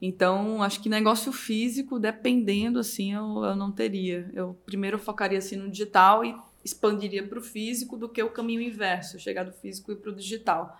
[0.00, 4.30] Então, acho que negócio físico, dependendo, assim, eu, eu não teria.
[4.32, 8.60] Eu primeiro focaria, assim, no digital e expandiria para o físico do que o caminho
[8.60, 10.76] inverso, chegar do físico e para o digital.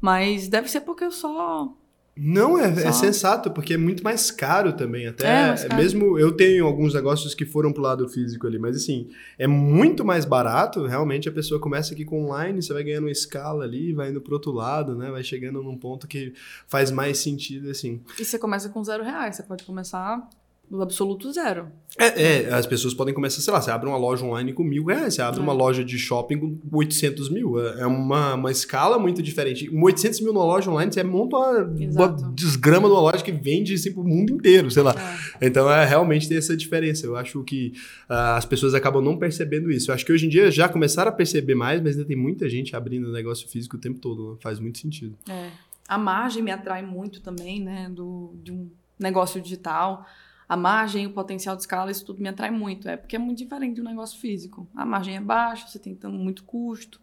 [0.00, 1.72] Mas deve ser porque eu só...
[2.18, 5.06] Não, é, é sensato, porque é muito mais caro também.
[5.06, 5.76] Até É, caro.
[5.76, 9.08] mesmo eu tenho alguns negócios que foram pro lado físico ali, mas assim,
[9.38, 10.86] é muito mais barato.
[10.86, 14.20] Realmente a pessoa começa aqui com online, você vai ganhando uma escala ali, vai indo
[14.22, 15.10] pro outro lado, né?
[15.10, 16.32] Vai chegando num ponto que
[16.66, 18.00] faz mais sentido, assim.
[18.18, 20.26] E você começa com zero reais, você pode começar
[20.70, 21.68] do absoluto zero.
[21.98, 24.84] É, é, as pessoas podem começar, sei lá, você abre uma loja online com mil
[24.86, 25.42] reais, você abre É.
[25.42, 27.58] uma loja de shopping com 800 mil.
[27.58, 29.68] É é uma, uma escala muito diferente.
[29.68, 33.32] Com 800 mil numa loja online, você monta uma, uma desgrama de uma loja que
[33.32, 34.94] vende assim, pro mundo inteiro, sei lá.
[35.40, 35.46] É.
[35.46, 37.06] Então, é, realmente tem essa diferença.
[37.06, 37.72] Eu acho que
[38.08, 39.90] ah, as pessoas acabam não percebendo isso.
[39.90, 42.48] Eu acho que hoje em dia já começaram a perceber mais, mas ainda tem muita
[42.48, 44.32] gente abrindo negócio físico o tempo todo.
[44.32, 44.36] né?
[44.40, 45.16] Faz muito sentido.
[45.30, 45.48] É.
[45.88, 50.04] A margem me atrai muito também, né, do, de um negócio digital.
[50.48, 52.88] A margem, o potencial de escala, isso tudo me atrai muito.
[52.88, 54.66] É porque é muito diferente de um negócio físico.
[54.74, 57.00] A margem é baixa, você tem tanto- muito custo,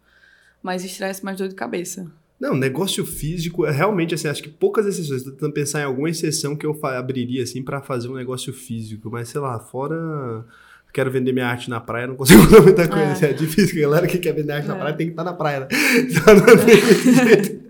[0.62, 2.10] mais estresse, mais dor de cabeça.
[2.40, 5.24] Não, negócio físico é realmente assim, acho que poucas exceções.
[5.24, 9.10] Tô tentando pensar em alguma exceção que eu abriria assim para fazer um negócio físico,
[9.12, 10.46] mas sei lá, fora
[10.94, 13.26] quero vender minha arte na praia, não consigo fazer muita coisa.
[13.26, 13.30] É.
[13.32, 14.80] É, difícil, a galera que quer vender arte na É.
[14.80, 15.68] praia tem que estar na praia, né?
[16.10, 17.64] Então não tem muito jeito.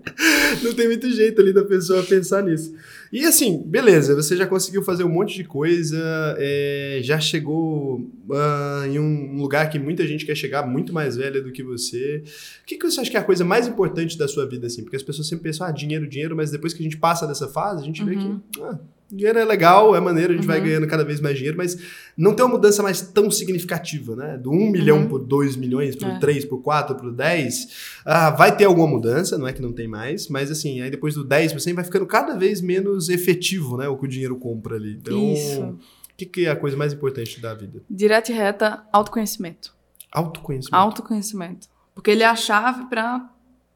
[0.62, 2.72] Não tem muito jeito ali da pessoa pensar nisso.
[3.12, 5.98] E assim, beleza, você já conseguiu fazer um monte de coisa,
[6.38, 11.40] é, já chegou ah, em um lugar que muita gente quer chegar, muito mais velha
[11.40, 12.22] do que você.
[12.62, 14.82] O que, que você acha que é a coisa mais importante da sua vida, assim?
[14.82, 17.48] Porque as pessoas sempre pensam, ah, dinheiro, dinheiro, mas depois que a gente passa dessa
[17.48, 18.40] fase, a gente vê Uhum.
[18.52, 18.78] que ah,
[19.16, 20.64] dinheiro é legal, é maneiro, a gente vai Uhum.
[20.66, 21.76] ganhando cada vez mais dinheiro, mas
[22.16, 24.36] não tem uma mudança mais tão significativa, né?
[24.36, 25.08] Do 1 milhão Uhum.
[25.08, 26.18] por 2 milhões, por É.
[26.18, 27.68] 3, por 4, por 10.
[28.04, 31.14] Ah, vai ter alguma mudança, não é que não tem mais, mas assim, aí depois
[31.14, 33.88] do 10% vai ficando cada vez menos efetivo, né?
[33.88, 34.94] O que o dinheiro compra ali.
[35.00, 35.60] Então, Isso.
[35.62, 35.78] o
[36.16, 37.82] que, que é a coisa mais importante da vida?
[37.90, 39.74] Direta e reta, autoconhecimento.
[40.12, 40.76] Autoconhecimento.
[40.76, 41.68] Autoconhecimento.
[41.94, 43.28] Porque ele é a chave para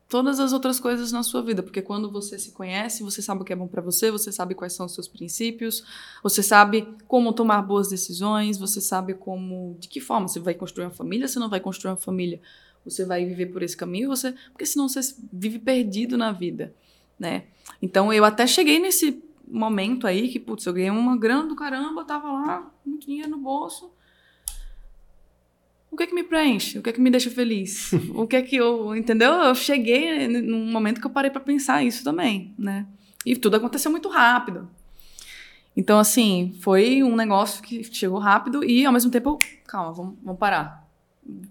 [0.08, 3.44] todas as outras coisas na sua vida, porque quando você se conhece, você sabe o
[3.44, 5.84] que é bom para você, você sabe quais são os seus princípios,
[6.22, 10.86] você sabe como tomar boas decisões, você sabe como, de que forma você vai construir
[10.86, 12.40] uma família, se não vai construir uma família,
[12.84, 15.00] você vai viver por esse caminho, você, porque senão você
[15.30, 16.74] vive perdido na vida,
[17.18, 17.44] né?
[17.82, 22.04] Então eu até cheguei nesse momento aí que, putz, eu ganhei uma grana do caramba,
[22.04, 23.90] tava lá, muito dinheiro no bolso,
[25.90, 26.78] o que é que me preenche?
[26.78, 27.90] O que é que me deixa feliz?
[28.14, 29.32] o que é que eu, entendeu?
[29.32, 32.86] Eu cheguei num momento que eu parei para pensar isso também, né?
[33.24, 34.68] E tudo aconteceu muito rápido.
[35.76, 40.14] Então, assim, foi um negócio que chegou rápido e, ao mesmo tempo, eu, calma, vamos,
[40.22, 40.88] vamos parar.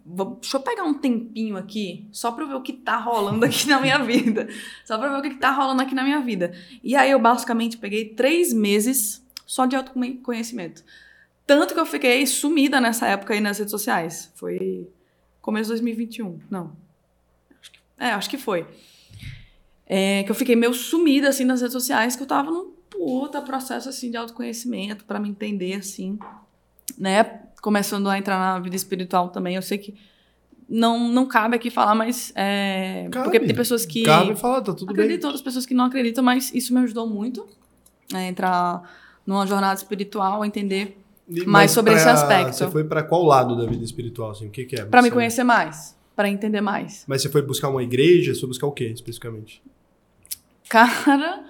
[0.05, 3.45] Vou, deixa eu pegar um tempinho aqui, só pra eu ver o que tá rolando
[3.45, 4.49] aqui na minha vida.
[4.83, 6.51] Só pra ver o que, que tá rolando aqui na minha vida.
[6.83, 10.83] E aí, eu basicamente peguei três meses só de autoconhecimento.
[11.47, 14.33] Tanto que eu fiquei sumida nessa época aí nas redes sociais.
[14.35, 14.89] Foi
[15.41, 16.41] começo de 2021.
[16.49, 16.75] Não.
[17.61, 18.67] Acho que, é, acho que foi.
[19.85, 23.41] É, que eu fiquei meio sumida, assim, nas redes sociais, que eu tava num puta
[23.41, 26.19] processo, assim, de autoconhecimento, para me entender, assim,
[26.97, 27.23] né?
[27.61, 29.55] Começando a entrar na vida espiritual também.
[29.55, 29.95] Eu sei que
[30.67, 32.33] não, não cabe aqui falar, mas.
[32.35, 33.23] É, cabe.
[33.23, 34.03] Porque tem pessoas que.
[34.03, 35.27] Cabe falar, tá tudo acreditam, bem.
[35.27, 37.47] outras pessoas que não acreditam, mas isso me ajudou muito
[38.13, 38.83] a entrar
[39.25, 41.06] numa jornada espiritual, a entender
[41.45, 42.55] mais sobre pra, esse aspecto.
[42.55, 44.31] Você foi para qual lado da vida espiritual?
[44.31, 44.47] Assim?
[44.47, 44.85] O que, que é?
[44.85, 47.03] Para me conhecer mais, para entender mais.
[47.07, 48.33] Mas você foi buscar uma igreja?
[48.33, 49.61] Você foi buscar o quê, especificamente?
[50.69, 51.43] Cara,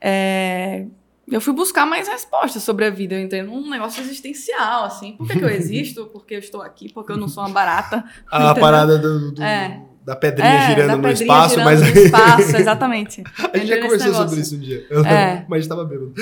[0.00, 0.86] é...
[1.30, 3.14] eu fui buscar mais respostas sobre a vida.
[3.14, 5.16] Eu entrei num negócio existencial, assim.
[5.16, 6.06] Por que, que eu existo?
[6.06, 6.92] Porque eu estou aqui?
[6.92, 8.04] Porque eu não sou uma barata.
[8.30, 9.42] a parada do, do...
[9.42, 11.80] É da pedrinha é, girando da no pedrinha espaço, girando mas.
[11.80, 13.24] No espaço, exatamente.
[13.52, 14.86] a gente já conversou sobre isso um dia.
[15.06, 15.44] É.
[15.48, 16.14] mas estava bêbado.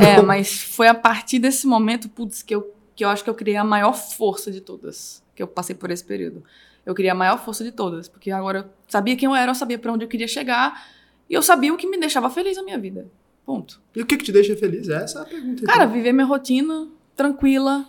[0.00, 3.34] É, mas foi a partir desse momento, putz, que eu, que eu acho que eu
[3.34, 5.22] criei a maior força de todas.
[5.34, 6.42] Que eu passei por esse período.
[6.84, 8.08] Eu criei a maior força de todas.
[8.08, 10.86] Porque agora eu sabia quem eu era, eu sabia para onde eu queria chegar.
[11.28, 13.06] E eu sabia o que me deixava feliz na minha vida.
[13.44, 13.80] Ponto.
[13.94, 14.88] E o que, que te deixa feliz?
[14.88, 15.64] Essa é a pergunta.
[15.64, 15.94] Cara, então.
[15.94, 17.86] viver minha rotina tranquila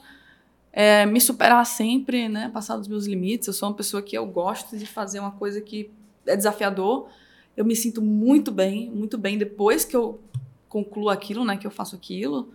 [0.71, 2.49] é, me superar sempre, né?
[2.53, 3.47] Passar dos meus limites.
[3.47, 5.89] Eu sou uma pessoa que eu gosto de fazer uma coisa que
[6.25, 7.07] é desafiador.
[7.57, 10.19] Eu me sinto muito bem, muito bem depois que eu
[10.67, 11.57] concluo aquilo, né?
[11.57, 12.49] Que eu faço aquilo.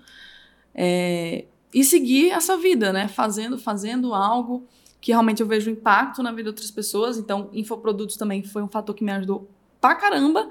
[0.74, 3.08] É, e seguir essa vida, né?
[3.08, 4.64] Fazendo, fazendo algo
[5.00, 7.18] que realmente eu vejo impacto na vida de outras pessoas.
[7.18, 9.50] Então, infoprodutos também foi um fator que me ajudou
[9.80, 10.48] pra caramba.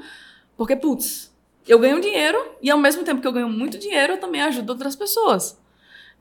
[0.55, 1.33] Porque, putz,
[1.67, 4.69] eu ganho dinheiro e ao mesmo tempo que eu ganho muito dinheiro, eu também ajudo
[4.69, 5.57] outras pessoas.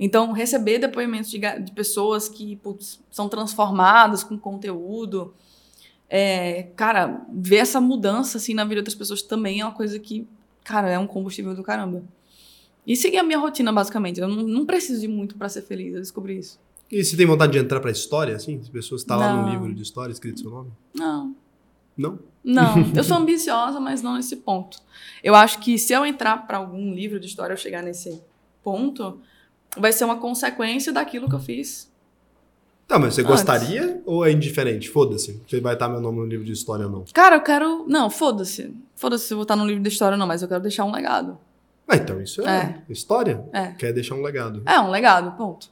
[0.05, 5.33] Então, receber depoimentos de, de pessoas que putz, são transformadas com conteúdo,
[6.11, 10.27] é, cara, ver essa mudança assim na vida das pessoas também é uma coisa que,
[10.65, 12.03] cara, é um combustível do caramba.
[12.85, 14.21] E seguir a minha rotina, basicamente.
[14.21, 16.59] Eu não, não preciso de muito para ser feliz, eu descobri isso.
[16.91, 18.59] E você tem vontade de entrar pra história, assim?
[18.59, 20.73] As pessoas estão tá lá no livro de história escrito seu nome?
[20.93, 21.33] Não.
[21.97, 22.19] Não?
[22.43, 22.75] Não.
[22.93, 24.79] Eu sou ambiciosa, mas não nesse ponto.
[25.23, 28.21] Eu acho que se eu entrar para algum livro de história, eu chegar nesse
[28.65, 29.21] ponto,
[29.77, 31.91] vai ser uma consequência daquilo que eu fiz.
[32.87, 33.31] Tá, mas você antes.
[33.31, 34.91] gostaria ou é indiferente?
[34.91, 35.41] Foda-se.
[35.47, 37.05] Você vai estar meu nome no livro de história ou não?
[37.13, 37.87] Cara, eu quero.
[37.89, 38.75] Não, foda-se.
[38.95, 40.85] Foda-se se eu vou estar no livro de história ou não, mas eu quero deixar
[40.85, 41.39] um legado.
[41.89, 42.93] Ah, então isso é, é.
[42.93, 43.45] história?
[43.53, 43.69] É.
[43.73, 44.63] Quer deixar um legado.
[44.67, 45.71] É, um legado, ponto.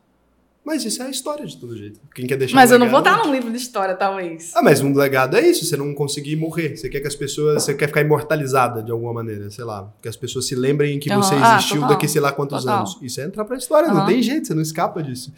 [0.65, 1.99] Mas isso é a história de todo jeito.
[2.15, 4.53] Quem quer deixar Mas um eu não vou estar num livro de história, talvez.
[4.55, 6.77] Ah, mas um legado é isso, você não conseguir morrer.
[6.77, 7.63] Você quer que as pessoas.
[7.63, 9.91] Você quer ficar imortalizada de alguma maneira, sei lá.
[10.03, 11.23] Que as pessoas se lembrem que uhum.
[11.23, 12.81] você ah, existiu ah, daqui sei lá quantos total.
[12.81, 12.99] anos.
[13.01, 13.95] Isso é entrar pra história, uhum.
[13.95, 15.33] não tem jeito, você não escapa disso.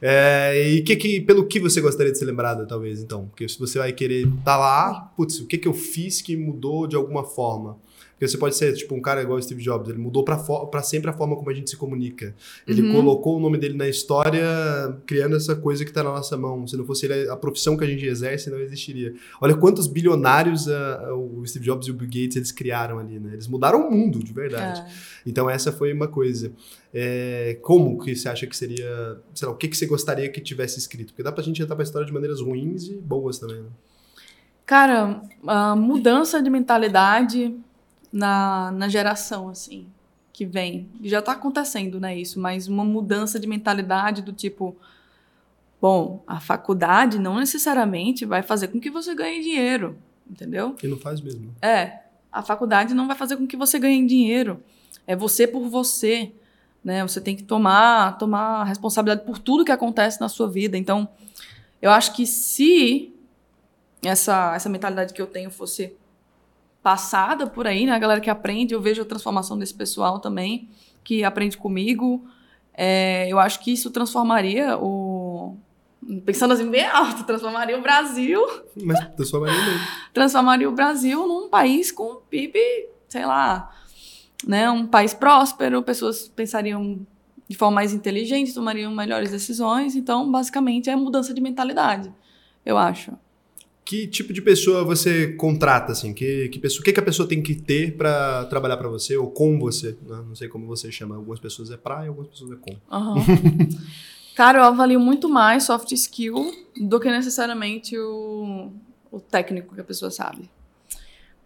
[0.00, 3.26] É, e que, que, pelo que você gostaria de ser lembrada, talvez, então?
[3.28, 6.36] Porque se você vai querer estar tá lá, putz, o que, que eu fiz que
[6.36, 7.78] mudou de alguma forma?
[8.16, 11.10] Porque você pode ser, tipo, um cara igual o Steve Jobs, ele mudou para sempre
[11.10, 12.34] a forma como a gente se comunica.
[12.66, 12.94] Ele uhum.
[12.94, 14.42] colocou o nome dele na história,
[15.04, 16.66] criando essa coisa que está na nossa mão.
[16.66, 19.14] Se não fosse ele, a profissão que a gente exerce não existiria.
[19.38, 23.34] Olha quantos bilionários uh, o Steve Jobs e o Bill Gates eles criaram ali, né?
[23.34, 24.80] Eles mudaram o mundo, de verdade.
[24.80, 24.86] É.
[25.26, 26.50] Então essa foi uma coisa.
[26.94, 30.40] É, como que você acha que seria, sei lá, o que, que você gostaria que
[30.40, 31.08] tivesse escrito?
[31.08, 33.68] Porque dá pra gente entrar pra história de maneiras ruins e boas também, né?
[34.64, 37.54] Cara, a mudança de mentalidade
[38.12, 39.86] na, na geração, assim,
[40.32, 40.88] que vem.
[41.02, 44.76] Já está acontecendo, né, isso, mas uma mudança de mentalidade do tipo,
[45.80, 49.96] bom, a faculdade não necessariamente vai fazer com que você ganhe dinheiro,
[50.28, 50.76] entendeu?
[50.82, 51.54] E não faz mesmo.
[51.62, 52.00] É,
[52.32, 54.62] a faculdade não vai fazer com que você ganhe dinheiro.
[55.06, 56.32] É você por você,
[56.84, 57.02] né?
[57.02, 60.76] Você tem que tomar, tomar responsabilidade por tudo que acontece na sua vida.
[60.76, 61.08] Então,
[61.80, 63.12] eu acho que se
[64.04, 65.94] essa, essa mentalidade que eu tenho fosse
[66.86, 67.90] passada por aí, né?
[67.90, 70.68] A galera que aprende, eu vejo a transformação desse pessoal também,
[71.02, 72.24] que aprende comigo.
[72.72, 75.56] É, eu acho que isso transformaria o,
[76.24, 78.40] pensando assim bem alto, transformaria o Brasil.
[78.84, 79.80] Mas transformaria mesmo.
[80.14, 82.56] transformaria o Brasil num país com PIB,
[83.08, 83.74] sei lá,
[84.46, 87.04] né, um país próspero, pessoas pensariam
[87.48, 89.96] de forma mais inteligente, tomariam melhores decisões.
[89.96, 92.14] Então, basicamente, é mudança de mentalidade,
[92.64, 93.10] eu acho.
[93.86, 96.12] Que tipo de pessoa você contrata, assim?
[96.12, 99.30] Que, que, pessoa, que, que a pessoa tem que ter para trabalhar para você ou
[99.30, 99.96] com você?
[100.02, 100.24] Né?
[100.26, 101.14] Não sei como você chama.
[101.14, 102.72] Algumas pessoas é pra e algumas pessoas é com.
[102.72, 103.68] Uhum.
[104.34, 108.72] Cara, eu avalio muito mais soft skill do que necessariamente o,
[109.12, 110.50] o técnico que a pessoa sabe.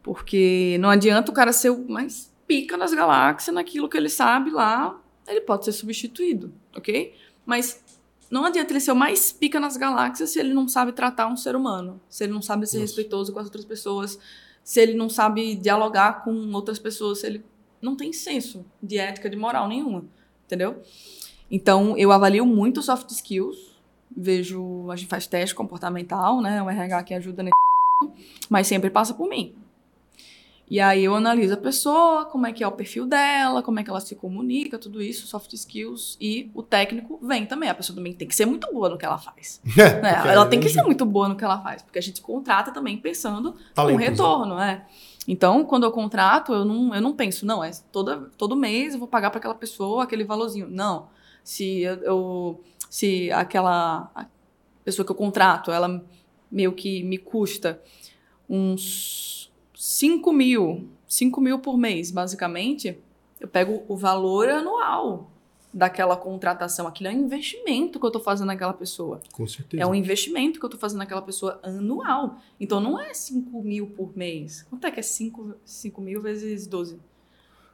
[0.03, 4.51] Porque não adianta o cara ser o mais pica nas galáxias, naquilo que ele sabe
[4.51, 7.15] lá, ele pode ser substituído, ok?
[7.45, 7.85] Mas
[8.31, 11.37] não adianta ele ser o mais pica nas galáxias se ele não sabe tratar um
[11.37, 14.19] ser humano, se ele não sabe ser respeitoso com as outras pessoas,
[14.63, 17.45] se ele não sabe dialogar com outras pessoas, se ele
[17.83, 20.05] não tem senso de ética, de moral nenhuma,
[20.47, 20.83] entendeu?
[21.51, 23.77] Então, eu avalio muito soft skills,
[24.15, 27.55] vejo, a gente faz teste comportamental, né, o RH que ajuda nesse
[28.49, 29.55] mas sempre passa por mim.
[30.71, 33.85] E aí eu analiso a pessoa, como é que é o perfil dela, como é
[33.85, 36.17] que ela se comunica, tudo isso, soft skills.
[36.21, 37.69] E o técnico vem também.
[37.69, 39.61] A pessoa também tem que ser muito boa no que ela faz.
[39.77, 40.23] É, né?
[40.27, 42.97] Ela tem que ser muito boa no que ela faz, porque a gente contrata também
[42.97, 44.87] pensando no retorno, é.
[45.27, 48.99] Então, quando eu contrato, eu não, eu não penso, não, é toda, todo mês eu
[48.99, 50.69] vou pagar para aquela pessoa aquele valorzinho.
[50.71, 51.09] Não
[51.43, 54.11] se eu, eu se aquela
[54.85, 56.05] pessoa que eu contrato, ela
[56.51, 57.81] meio que me custa
[58.49, 59.40] uns
[59.81, 62.99] 5 mil, 5 mil por mês, basicamente,
[63.41, 65.31] eu pego o valor anual
[65.73, 66.87] daquela contratação.
[66.87, 69.23] Aquilo é um investimento que eu estou fazendo naquela pessoa.
[69.33, 69.83] Com certeza.
[69.83, 72.43] É um investimento que eu estou fazendo naquela pessoa anual.
[72.61, 74.67] Então não é 5 mil por mês.
[74.69, 77.01] Quanto é que é 5, 5 mil vezes 12?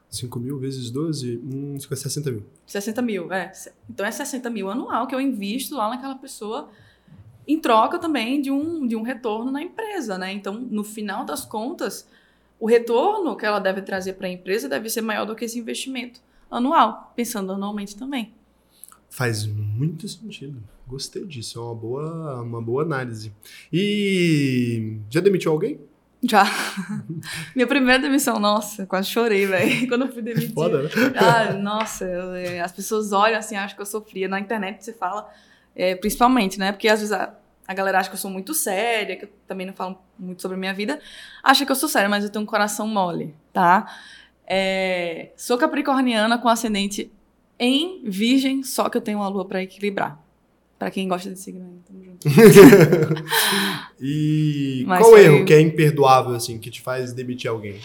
[0.09, 2.45] 5 mil vezes 12, hum, 60 mil.
[2.69, 3.51] 60 mil, é.
[3.91, 6.69] Então é 60 mil anual que eu invisto lá naquela pessoa
[7.47, 10.33] em troca também de um, de um retorno na empresa, né?
[10.33, 12.09] Então, no final das contas,
[12.59, 15.59] o retorno que ela deve trazer para a empresa deve ser maior do que esse
[15.59, 16.21] investimento
[16.51, 18.33] anual, pensando anualmente também.
[19.09, 20.63] Faz muito sentido.
[20.87, 23.33] Gostei disso, é uma boa, uma boa análise.
[23.73, 25.81] E já demitiu alguém?
[26.23, 26.45] Já.
[27.55, 29.87] Minha primeira demissão, nossa, quase chorei, velho.
[29.89, 30.53] Quando eu fui demitir.
[30.53, 30.91] Foda, né?
[31.17, 34.29] Ah, nossa, eu, é, as pessoas olham assim, acham que eu sofria.
[34.29, 35.31] Na internet você fala,
[35.77, 36.73] é, principalmente, né?
[36.73, 37.35] Porque às vezes a,
[37.69, 40.57] a galera acha que eu sou muito séria, que eu também não falo muito sobre
[40.57, 40.99] a minha vida.
[41.43, 43.87] Acha que eu sou séria, mas eu tenho um coração mole, tá?
[44.47, 47.13] É, sou capricorniana com ascendente
[47.59, 50.19] em virgem, só que eu tenho uma lua para equilibrar.
[50.79, 52.29] Pra quem gosta de signo tamo junto.
[54.01, 55.25] e Mas qual foi...
[55.25, 57.81] erro que é imperdoável, assim, que te faz demitir alguém?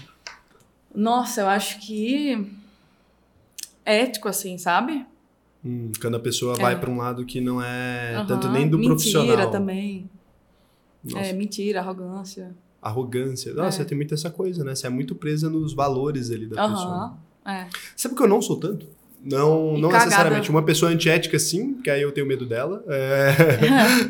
[0.94, 2.52] Nossa, eu acho que
[3.86, 5.06] ético, assim, sabe?
[5.64, 6.62] Hum, quando a pessoa é.
[6.62, 8.26] vai para um lado que não é uhum.
[8.26, 9.28] tanto nem do mentira profissional.
[9.28, 10.09] Mentira também.
[11.03, 11.26] Nossa.
[11.26, 12.55] É, mentira, arrogância.
[12.82, 13.53] Arrogância.
[13.53, 13.86] Nossa, é.
[13.86, 14.74] tem muito essa coisa, né?
[14.74, 16.72] Você é muito presa nos valores ali da uhum.
[16.74, 17.18] pessoa.
[17.45, 17.68] É.
[17.95, 18.88] Sabe que eu não sou tanto?
[19.24, 20.49] Não, não necessariamente.
[20.49, 22.84] Uma pessoa antiética, sim, que aí eu tenho medo dela.
[22.88, 23.36] É...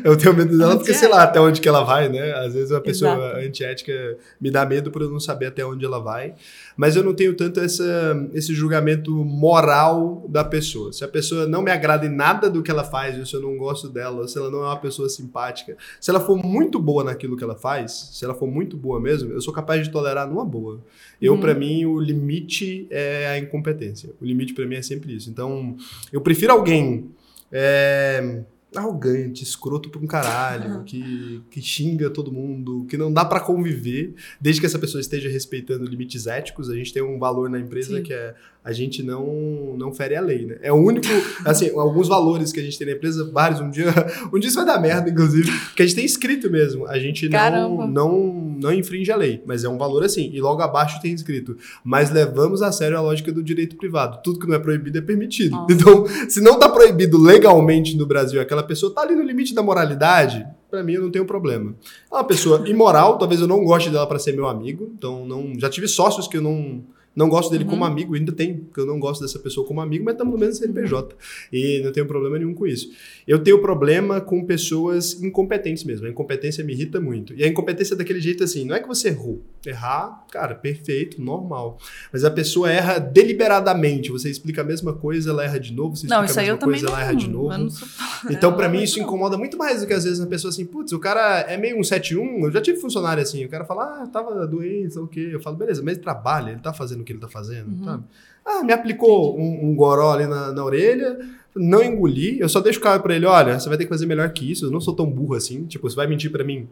[0.08, 2.32] eu tenho medo dela porque sei lá até onde que ela vai, né?
[2.32, 3.46] Às vezes uma pessoa Exato.
[3.46, 3.92] antiética
[4.40, 6.34] me dá medo por eu não saber até onde ela vai.
[6.76, 10.92] Mas eu não tenho tanto essa, esse julgamento moral da pessoa.
[10.92, 13.40] Se a pessoa não me agrada em nada do que ela faz, ou se eu
[13.40, 16.78] não gosto dela, ou se ela não é uma pessoa simpática, se ela for muito
[16.78, 19.90] boa naquilo que ela faz, se ela for muito boa mesmo, eu sou capaz de
[19.90, 20.80] tolerar numa boa.
[21.20, 21.40] Eu, hum.
[21.40, 24.10] para mim, o limite é a incompetência.
[24.20, 25.30] O limite para mim é sempre isso.
[25.30, 25.76] Então,
[26.12, 27.10] eu prefiro alguém
[27.50, 28.42] é,
[28.74, 34.14] arrogante, escroto pra um caralho, que, que xinga todo mundo, que não dá para conviver,
[34.40, 36.70] desde que essa pessoa esteja respeitando limites éticos.
[36.70, 38.02] A gente tem um valor na empresa Sim.
[38.02, 40.56] que é a gente não, não fere a lei, né?
[40.62, 41.06] É o único,
[41.44, 43.92] assim, alguns valores que a gente tem na empresa, vários, um dia,
[44.32, 46.86] um dia isso vai dar merda, inclusive, que a gente tem escrito mesmo.
[46.86, 50.30] A gente não, não, não infringe a lei, mas é um valor assim.
[50.32, 54.20] E logo abaixo tem escrito, mas levamos a sério a lógica do direito privado.
[54.22, 55.56] Tudo que não é proibido é permitido.
[55.56, 55.72] Nossa.
[55.72, 59.62] Então, se não tá proibido legalmente no Brasil, aquela pessoa tá ali no limite da
[59.62, 61.74] moralidade, para mim eu não tenho problema.
[62.10, 65.52] É uma pessoa imoral, talvez eu não goste dela para ser meu amigo, então não,
[65.58, 66.84] já tive sócios que eu não
[67.14, 67.70] não gosto dele uhum.
[67.70, 70.38] como amigo, ainda tem, porque eu não gosto dessa pessoa como amigo, mas estamos no
[70.38, 71.14] mesmo CNPJ.
[71.52, 72.90] E não tenho problema nenhum com isso.
[73.26, 76.06] Eu tenho problema com pessoas incompetentes mesmo.
[76.06, 77.34] A incompetência me irrita muito.
[77.34, 79.42] E a incompetência é daquele jeito assim, não é que você errou.
[79.64, 81.78] Errar, cara, perfeito, normal.
[82.12, 84.10] Mas a pessoa erra deliberadamente.
[84.10, 86.58] Você explica a mesma coisa, ela erra de novo, você explica não, isso a mesma
[86.58, 87.70] coisa, ela erra de novo.
[87.70, 87.88] Sou...
[88.30, 90.92] Então, para mim, isso incomoda muito mais do que às vezes a pessoa assim, putz,
[90.92, 92.46] o cara é meio um 71.
[92.46, 95.28] Eu já tive funcionário assim, o cara fala, ah, tava doente, sei o quê.
[95.30, 98.04] Eu falo, beleza, mas ele trabalha, ele tá fazendo no que ele tá fazendo, sabe?
[98.44, 101.18] Ah, me aplicou um, um goró ali na, na orelha,
[101.54, 104.30] não engoli, eu só deixo claro pra ele, olha, você vai ter que fazer melhor
[104.32, 106.66] que isso, eu não sou tão burro assim, tipo, você vai mentir pra mim,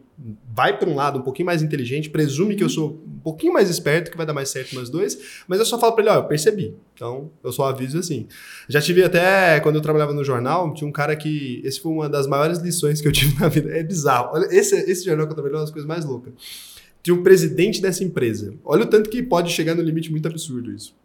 [0.53, 3.69] vai pra um lado um pouquinho mais inteligente, presume que eu sou um pouquinho mais
[3.69, 6.15] esperto, que vai dar mais certo nós dois, mas eu só falo pra ele, ó,
[6.15, 8.27] eu percebi, então eu só aviso assim.
[8.67, 12.09] Já tive até, quando eu trabalhava no jornal, tinha um cara que, esse foi uma
[12.09, 15.31] das maiores lições que eu tive na vida, é bizarro, olha, esse, esse jornal que
[15.31, 16.33] eu trabalhei é uma das coisas mais loucas.
[17.03, 20.71] Tinha um presidente dessa empresa, olha o tanto que pode chegar no limite muito absurdo
[20.71, 20.95] isso.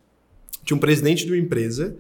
[0.65, 1.97] Tinha um presidente de uma empresa,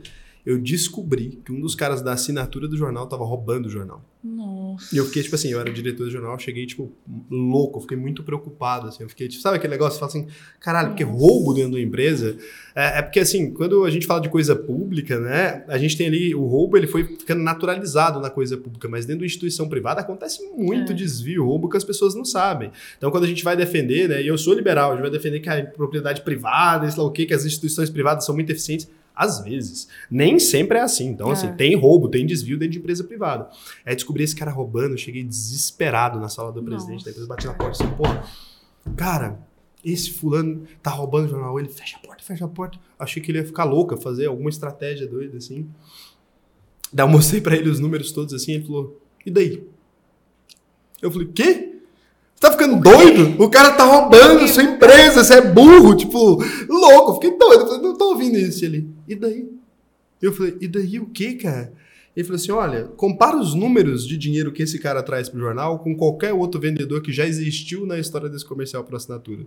[0.47, 4.01] eu descobri que um dos caras da assinatura do jornal tava roubando o jornal.
[4.23, 4.95] Nossa.
[4.95, 6.93] E eu fiquei, tipo assim, eu era diretor do jornal, cheguei, tipo,
[7.29, 10.27] louco, eu fiquei muito preocupado, assim, eu fiquei, tipo, sabe aquele negócio, você fala assim,
[10.61, 12.37] caralho, porque roubo dentro da empresa,
[12.77, 16.07] é, é porque, assim, quando a gente fala de coisa pública, né, a gente tem
[16.07, 20.01] ali, o roubo, ele foi ficando naturalizado na coisa pública, mas dentro da instituição privada
[20.01, 20.95] acontece muito É.
[20.95, 22.71] desvio, roubo que as pessoas não sabem.
[22.97, 25.41] Então, quando a gente vai defender, né, e eu sou liberal, a gente vai defender
[25.41, 28.89] que a propriedade privada, sei lá o quê, que as instituições privadas são muito eficientes,
[29.17, 29.89] às vezes.
[30.11, 31.07] Nem sempre é assim.
[31.09, 31.33] Então, É.
[31.33, 33.49] assim, tem roubo, tem desvio dentro de empresa privada.
[33.85, 37.05] Aí descobri esse cara roubando, eu cheguei desesperado na sala do presidente Nossa.
[37.07, 38.23] da empresa, bati na porta assim, porra,
[38.95, 39.41] cara,
[39.85, 41.59] esse fulano tá roubando o jornal.
[41.59, 42.79] Ele fecha a porta, fecha a porta.
[42.99, 45.69] Achei que ele ia ficar louca, fazer alguma estratégia doida, assim.
[46.93, 49.67] Daí eu mostrei pra ele os números todos assim, ele falou, e daí?
[51.03, 51.76] Eu falei, quê?
[52.37, 53.43] Você tá ficando doido?
[53.43, 57.15] O cara tá roubando sua empresa, você é burro, tipo, louco.
[57.15, 58.91] Fiquei doido, eu não tô ouvindo isso ele.
[59.09, 59.49] E daí?
[60.21, 61.73] Eu falei, e daí o quê, cara?
[62.17, 65.79] Ele falou assim: olha, compara os números de dinheiro que esse cara traz pro jornal
[65.81, 69.45] com qualquer outro vendedor que já existiu na história desse comercial por assinatura.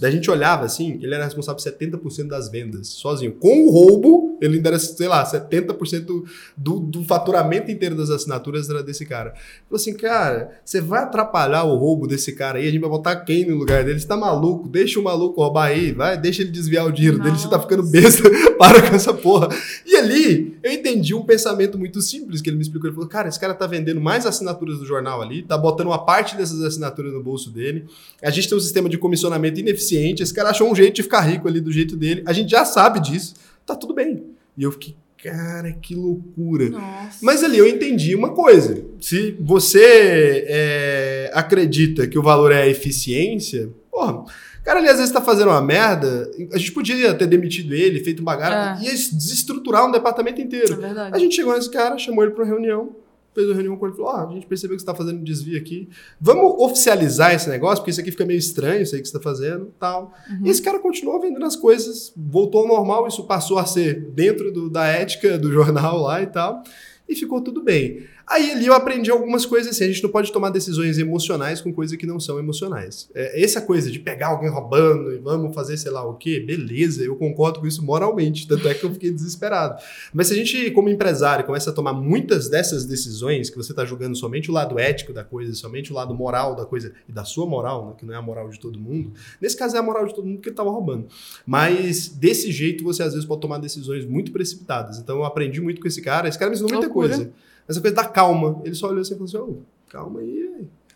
[0.00, 3.32] Daí a gente olhava assim, ele era responsável por 70% das vendas, sozinho.
[3.32, 6.24] Com o roubo, ele ainda era, sei lá, 70%
[6.56, 9.30] do, do faturamento inteiro das assinaturas era desse cara.
[9.30, 12.90] Ele falou assim, cara, você vai atrapalhar o roubo desse cara aí, a gente vai
[12.90, 14.00] botar quem no lugar dele?
[14.00, 14.68] Você tá maluco?
[14.68, 17.82] Deixa o maluco roubar aí, vai, deixa ele desviar o dinheiro dele, você tá ficando
[17.82, 17.92] Nossa.
[17.92, 18.22] besta,
[18.56, 19.48] para com essa porra.
[19.84, 22.88] E ali, eu entendi um pensamento muito simples que ele me explicou.
[22.88, 26.04] Ele falou, cara, esse cara tá vendendo mais assinaturas do jornal ali, tá botando uma
[26.04, 27.86] parte dessas assinaturas no bolso dele.
[28.22, 31.20] A gente tem um sistema de comissionamento ineficiente, esse cara achou um jeito de ficar
[31.20, 32.22] rico ali do jeito dele.
[32.26, 33.34] A gente já sabe disso,
[33.64, 34.24] tá tudo bem.
[34.56, 36.70] E eu fiquei, cara, que loucura.
[36.70, 37.18] Nossa.
[37.22, 38.82] Mas ali eu entendi uma coisa.
[39.00, 44.24] Se você é, acredita que o valor é a eficiência, porra,
[44.66, 48.20] cara ali às vezes tá fazendo uma merda, a gente podia ter demitido ele, feito
[48.20, 48.84] uma gara, É.
[48.84, 50.76] ia desestruturar um departamento É inteiro.
[50.76, 51.14] verdade.
[51.14, 52.90] A gente chegou nesse cara, chamou ele pra uma reunião,
[53.34, 55.20] fez uma reunião com ele e falou: ah, a gente percebeu que você tá fazendo
[55.20, 55.88] um desvio aqui.
[56.20, 59.20] Vamos oficializar esse negócio, porque isso aqui fica meio estranho, isso aí que você tá
[59.20, 60.12] fazendo tal.
[60.30, 60.46] Uhum.
[60.46, 64.50] E esse cara continuou vendendo as coisas, voltou ao normal, isso passou a ser dentro
[64.52, 66.62] do- da ética do jornal lá e tal,
[67.08, 68.04] e ficou tudo bem.
[68.28, 71.72] Aí ali eu aprendi algumas coisas assim, a gente não pode tomar decisões emocionais com
[71.72, 73.08] coisas que não são emocionais.
[73.14, 77.04] É, essa coisa de pegar alguém roubando e vamos fazer sei lá o quê, beleza,
[77.04, 79.80] eu concordo com isso moralmente, tanto é que eu fiquei desesperado.
[80.12, 83.84] Mas se a gente, como empresário, começa a tomar muitas dessas decisões, que você está
[83.84, 87.24] julgando somente o lado ético da coisa, somente o lado moral da coisa, e da
[87.24, 89.82] sua moral, né, que não é a moral de todo mundo, nesse caso é a
[89.82, 91.06] moral de todo mundo porque ele estava roubando.
[91.46, 94.98] Mas desse jeito você às vezes pode tomar decisões muito precipitadas.
[94.98, 97.08] Então eu aprendi muito com esse cara, esse cara me ensinou muita Loucura.
[97.08, 97.32] coisa.
[97.68, 98.60] Essa coisa da calma.
[98.64, 99.58] Ele só olhou assim e falou assim: "Ô,
[99.88, 100.46] calma aí,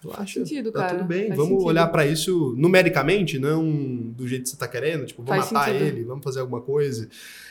[0.02, 0.40] relaxa.
[0.40, 0.94] Sentido, tá cara.
[0.98, 1.66] tudo bem, Faz vamos sentido.
[1.66, 3.62] olhar pra isso numericamente, não
[4.16, 5.84] do jeito que você tá querendo, tipo, vamos Faz matar sentido.
[5.86, 7.06] ele, vamos fazer alguma coisa.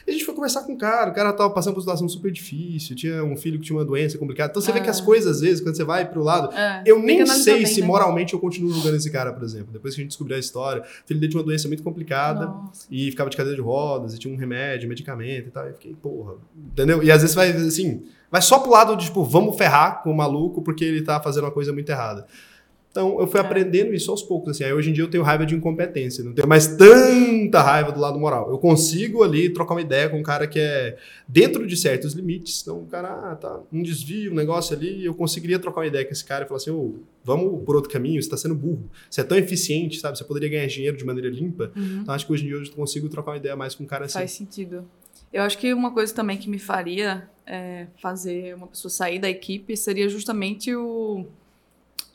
[0.07, 2.09] E a gente foi conversar com o cara, o cara tava passando por uma situação
[2.09, 4.49] super difícil, tinha um filho que tinha uma doença complicada.
[4.49, 4.81] Então você vê Ah.
[4.81, 7.65] que as coisas, às vezes, quando você vai pro lado, É, eu nem sei bem,
[7.67, 7.85] se né?
[7.87, 9.71] moralmente eu continuo julgando esse cara, por exemplo.
[9.71, 12.47] Depois que a gente descobriu a história, o filho dele tinha uma doença muito complicada
[12.47, 12.87] Nossa.
[12.89, 15.65] e ficava de cadeira de rodas, e tinha um remédio, medicamento e tal.
[15.65, 16.33] E eu fiquei, porra,
[16.71, 17.03] entendeu?
[17.03, 18.01] E às vezes vai assim,
[18.31, 21.43] vai só pro lado de tipo, vamos ferrar com o maluco porque ele tá fazendo
[21.45, 22.25] uma coisa muito errada.
[22.91, 23.43] Então eu fui É.
[23.43, 24.49] aprendendo isso aos poucos.
[24.49, 24.63] Assim.
[24.63, 27.99] Aí hoje em dia eu tenho raiva de incompetência, não tenho mais tanta raiva do
[27.99, 28.49] lado moral.
[28.49, 32.61] Eu consigo ali trocar uma ideia com um cara que é dentro de certos limites.
[32.63, 36.03] Então o cara, ah, tá, um desvio, um negócio ali, eu conseguiria trocar uma ideia
[36.03, 38.89] com esse cara e falar assim, ô, vamos por outro caminho, você tá sendo burro.
[39.07, 40.17] Você é tão eficiente, sabe?
[40.17, 41.71] Você poderia ganhar dinheiro de maneira limpa.
[41.75, 41.99] Uhum.
[42.01, 44.05] Então acho que hoje em dia eu consigo trocar uma ideia mais com um cara
[44.05, 44.13] assim.
[44.17, 44.83] Faz sentido.
[45.31, 49.27] Eu acho que uma coisa também que me faria é, fazer uma pessoa sair da
[49.29, 51.25] equipe seria justamente o,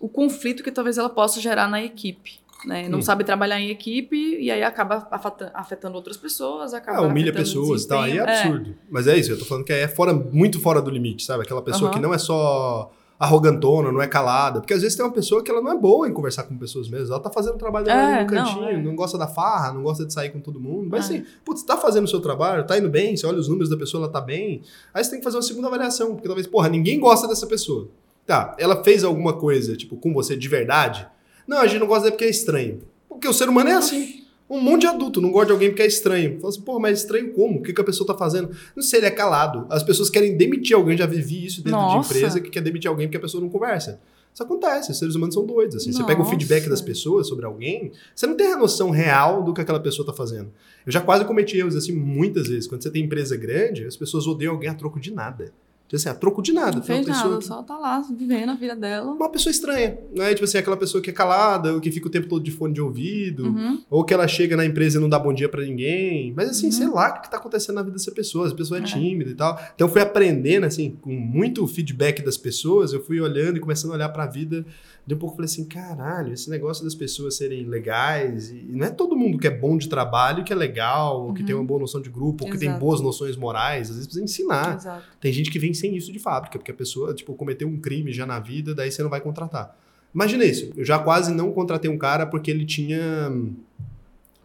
[0.01, 2.39] o conflito que talvez ela possa gerar na equipe.
[2.65, 2.89] Né?
[2.89, 3.03] Não Hum.
[3.03, 7.83] sabe trabalhar em equipe e aí acaba afeta- afetando outras pessoas, acaba Ah, humilha pessoas
[7.83, 8.55] e tal, aí é desempenho.
[8.55, 8.75] absurdo.
[8.89, 11.43] Mas é isso, eu tô falando que é fora, muito fora do limite, sabe?
[11.43, 11.99] Aquela pessoa Aham.
[11.99, 14.61] que não é só arrogantona, não é calada.
[14.61, 16.89] Porque às vezes tem uma pessoa que ela não é boa em conversar com pessoas
[16.89, 17.13] mesmo.
[17.15, 18.95] Ela tá fazendo o trabalho dela É, ali no cantinho, não, não, é.
[18.95, 20.89] gosta da farra, não gosta de sair com todo mundo.
[20.91, 21.15] Mas É.
[21.15, 23.77] assim, putz, tá fazendo o seu trabalho, tá indo bem, você olha os números da
[23.77, 24.63] pessoa, ela tá bem.
[24.93, 27.89] Aí você tem que fazer uma segunda avaliação, porque talvez, porra, ninguém gosta dessa pessoa.
[28.27, 31.07] Tá, ela fez alguma coisa, tipo, com você de verdade?
[31.47, 32.81] Não, a gente não gosta dela porque é estranho.
[33.09, 34.24] Porque o ser humano é assim.
[34.49, 36.39] Um monte de adulto não gosta de alguém porque é estranho.
[36.39, 37.61] Fala assim, pô, mas estranho como?
[37.61, 38.51] O que, que a pessoa tá fazendo?
[38.77, 39.67] Não sei, ele é calado.
[39.71, 42.13] As pessoas querem demitir alguém, já vivi isso dentro Nossa.
[42.13, 44.01] de empresa, que quer demitir alguém porque a pessoa não conversa.
[44.35, 45.77] Isso acontece, os seres humanos são doidos.
[45.77, 45.93] Assim.
[45.93, 49.55] Você pega o feedback das pessoas sobre alguém, você não tem a noção real do
[49.55, 50.51] que aquela pessoa tá fazendo.
[50.85, 52.67] Eu já quase cometi erros assim muitas vezes.
[52.67, 55.53] Quando você tem empresa grande, as pessoas odeiam alguém a troco de nada.
[55.95, 56.77] Tipo assim, a troco de nada.
[56.79, 59.13] Não fez pessoa nada, que- só tá lá vivendo a vida dela.
[59.13, 60.31] uma pessoa estranha, né?
[60.35, 62.75] Tipo assim, aquela pessoa que é calada, ou que fica o tempo todo de fone
[62.75, 63.81] de ouvido, Uhum.
[63.89, 66.33] ou que ela chega na empresa e não dá bom dia pra ninguém.
[66.37, 66.73] Mas assim, Uhum.
[66.73, 68.49] sei lá o que tá acontecendo na vida dessa pessoa.
[68.49, 68.85] A pessoa é, É.
[68.85, 69.55] tímida e tal.
[69.75, 73.93] Então eu fui aprendendo, assim, com muito feedback das pessoas, eu fui olhando e começando
[73.93, 74.65] a olhar pra vida.
[75.07, 78.51] De um pouco eu falei assim, caralho, esse negócio das pessoas serem legais.
[78.51, 81.41] E não é todo mundo que é bom de trabalho que é legal, ou que
[81.41, 81.47] Uhum.
[81.47, 82.81] tem tem uma boa noção de grupo, ou que tem Exato.
[82.81, 83.91] boas noções morais.
[83.91, 84.77] Às vezes precisa ensinar.
[84.77, 85.05] Exato.
[85.21, 88.13] Tem gente que vem sem isso de fábrica, porque a pessoa, tipo, cometeu um crime
[88.13, 89.79] já na vida, daí você não vai contratar.
[90.15, 90.73] Imagina isso.
[90.77, 93.53] Eu já quase não contratei um cara porque ele tinha hum,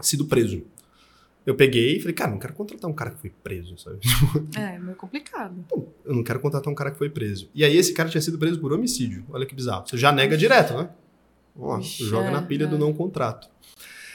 [0.02, 0.62] sido preso.
[1.50, 3.98] Eu peguei e falei, cara, não quero contratar um cara que foi preso, sabe?
[4.56, 5.66] É, meio complicado.
[6.06, 7.50] Eu não quero contratar um cara que foi preso.
[7.56, 9.26] E aí esse cara tinha sido preso por homicídio.
[9.32, 9.84] Olha que bizarro.
[9.88, 10.90] Você já nega direto, né?
[11.58, 12.68] Ó, Ixi, joga é, na pilha é.
[12.68, 13.50] do não contrato.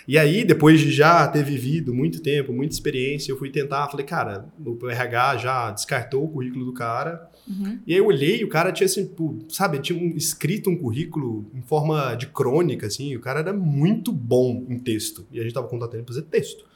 [0.07, 4.07] E aí, depois de já ter vivido muito tempo, muita experiência, eu fui tentar, falei,
[4.07, 7.29] cara, o RH já descartou o currículo do cara.
[7.49, 7.81] Uhum.
[7.85, 9.11] E aí eu olhei e o cara tinha assim,
[9.49, 14.13] sabe, tinha um- escrito um currículo em forma de crônica, assim, o cara era muito
[14.13, 15.27] bom em texto.
[15.33, 16.73] E a gente tava contratando ele pra fazer texto.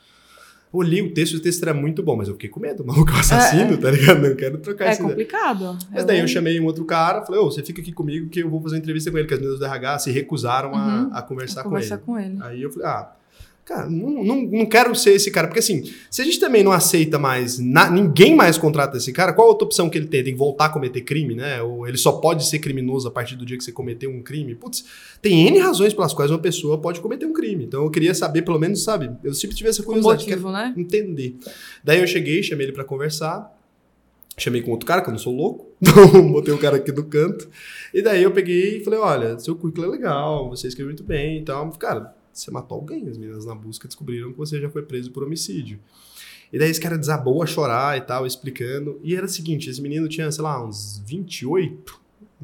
[0.73, 3.11] Eu olhei o texto, o texto era muito bom, mas eu fiquei com medo, maluco,
[3.13, 3.77] assassino, É, é.
[3.77, 4.21] tá ligado?
[4.29, 5.09] Não quero trocar É ideia.
[5.09, 5.79] complicado.
[5.93, 8.51] Mas daí eu chamei um outro cara, falei, ô, você fica aqui comigo que eu
[8.51, 11.11] vou fazer uma entrevista com ele, que as meninas do RH se recusaram a- Uhum.
[11.13, 12.05] a, conversar com conversar ele.
[12.05, 12.39] com ele.
[12.43, 13.13] Aí eu falei, ah,
[13.69, 15.47] cara, não, não, não quero ser esse cara.
[15.47, 19.33] Porque assim, se a gente também não aceita mais, na- ninguém mais contrata esse cara,
[19.33, 20.25] qual a outra opção que ele tem?
[20.25, 21.61] Tem que voltar a cometer crime, né?
[21.63, 24.55] Ou ele só pode ser criminoso a partir do dia que você cometeu um crime?
[24.55, 24.85] Putz,
[25.21, 27.65] tem N razões pelas quais uma pessoa pode cometer um crime.
[27.65, 29.11] Então eu queria saber, pelo menos, sabe?
[29.23, 30.25] Eu sempre tive essa Um curiosidade.
[30.25, 30.75] quero motivo, né?
[30.77, 31.37] entender.
[31.85, 33.55] Daí eu cheguei, chamei ele pra conversar.
[34.41, 35.67] Chamei com outro cara, que eu não sou louco.
[35.83, 37.49] Então, botei o cara aqui do canto.
[37.93, 41.39] E daí eu peguei e falei: olha, seu currículo é legal, você escreveu muito bem
[41.39, 41.69] e tal.
[41.73, 43.09] Cara, você matou alguém.
[43.09, 45.79] As meninas na busca descobriram que você já foi preso por homicídio.
[46.53, 48.99] E daí esse cara desabou a chorar e tal, explicando.
[49.03, 52.01] E era o seguinte: esse menino tinha, sei lá, uns 28.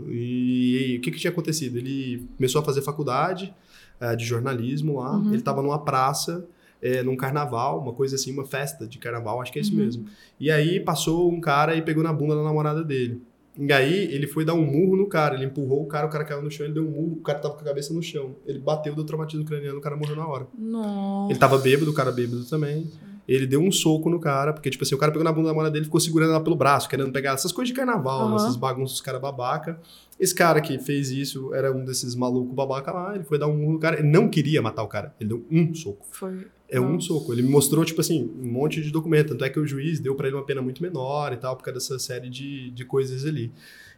[0.08, 1.78] E, o que, que tinha acontecido?
[1.78, 3.54] Ele começou a fazer faculdade
[4.00, 5.16] eh, de jornalismo lá.
[5.16, 5.32] Uhum.
[5.32, 6.46] Ele tava numa praça
[6.82, 9.78] é, num carnaval, uma coisa assim, uma festa de carnaval, acho que é isso Uhum.
[9.78, 10.06] mesmo.
[10.38, 13.22] E aí passou um cara e pegou na bunda da namorada dele.
[13.56, 16.24] E aí ele foi dar um murro no cara, ele empurrou o cara, o cara
[16.24, 18.34] caiu no chão, ele deu um murro, o cara tava com a cabeça no chão.
[18.46, 20.46] Ele bateu, deu traumatismo craniano, o cara morreu na hora.
[20.58, 21.32] Nossa.
[21.32, 22.90] Ele tava bêbado, o cara bêbado também.
[23.26, 25.48] Ele deu um soco no cara, porque, tipo assim, o cara pegou na bunda da
[25.50, 28.36] namorada dele e ficou segurando ela pelo braço, querendo pegar essas coisas de carnaval, Aham.
[28.36, 29.80] essas bagunças dos caras babaca.
[30.20, 33.56] Esse cara que fez isso era um desses malucos babaca lá, ele foi dar um
[33.56, 36.06] murro no cara, ele não queria matar o cara, ele deu um soco.
[36.10, 36.46] Foi.
[36.68, 37.08] É um Nossa.
[37.08, 37.32] soco.
[37.32, 39.28] Ele me mostrou, tipo assim, um monte de documento.
[39.28, 41.62] Tanto é que o juiz deu pra ele uma pena muito menor e tal, por
[41.62, 43.52] causa dessa série de, de coisas ali.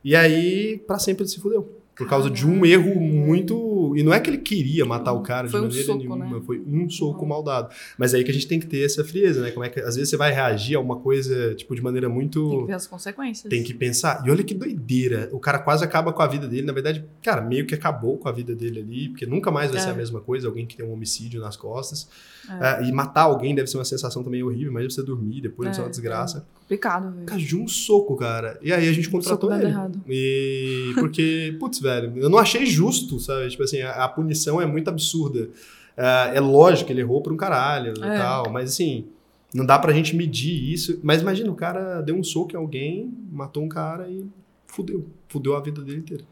[0.04, 1.80] E aí, pra sempre ele se fudeu.
[1.96, 3.56] Por causa de um erro muito.
[3.94, 6.24] E não é que ele queria matar o cara Foi de um maneira soco, nenhuma.
[6.38, 6.42] né?
[6.46, 7.28] Foi um soco Uhum.
[7.28, 7.68] mal dado.
[7.98, 9.50] Mas é aí que a gente tem que ter essa frieza, né?
[9.50, 12.48] Como é que às vezes você vai reagir a uma coisa, tipo, de maneira muito.
[12.48, 13.50] Tem que ver as consequências.
[13.50, 14.22] Tem que pensar.
[14.26, 15.28] E olha que doideira.
[15.32, 16.62] O cara quase acaba com a vida dele.
[16.66, 19.80] Na verdade, cara, meio que acabou com a vida dele ali, porque nunca mais vai
[19.80, 19.82] É.
[19.82, 20.46] ser a mesma coisa.
[20.48, 22.08] Alguém que tem um homicídio nas costas.
[22.48, 22.84] É.
[22.84, 24.70] É, e matar alguém deve ser uma sensação também horrível.
[24.70, 26.46] Imagina você dormir depois, ser É, uma desgraça.
[26.60, 27.26] Complicado, velho.
[27.26, 28.58] Cara, de um soco, cara.
[28.62, 29.68] E aí a gente contratou dando ele.
[29.70, 30.00] errado.
[30.08, 33.48] E porque, putz, velho, eu não achei justo, sabe?
[33.48, 35.48] Tipo assim, a, a punição é muito absurda.
[35.96, 38.18] É, é lógico que ele errou pra um caralho e É.
[38.18, 39.06] tal, mas assim,
[39.54, 41.00] não dá pra gente medir isso.
[41.02, 44.24] Mas imagina, o cara deu um soco em alguém, matou um cara e
[44.66, 45.06] fudeu.
[45.28, 46.24] Fudeu a vida dele inteira.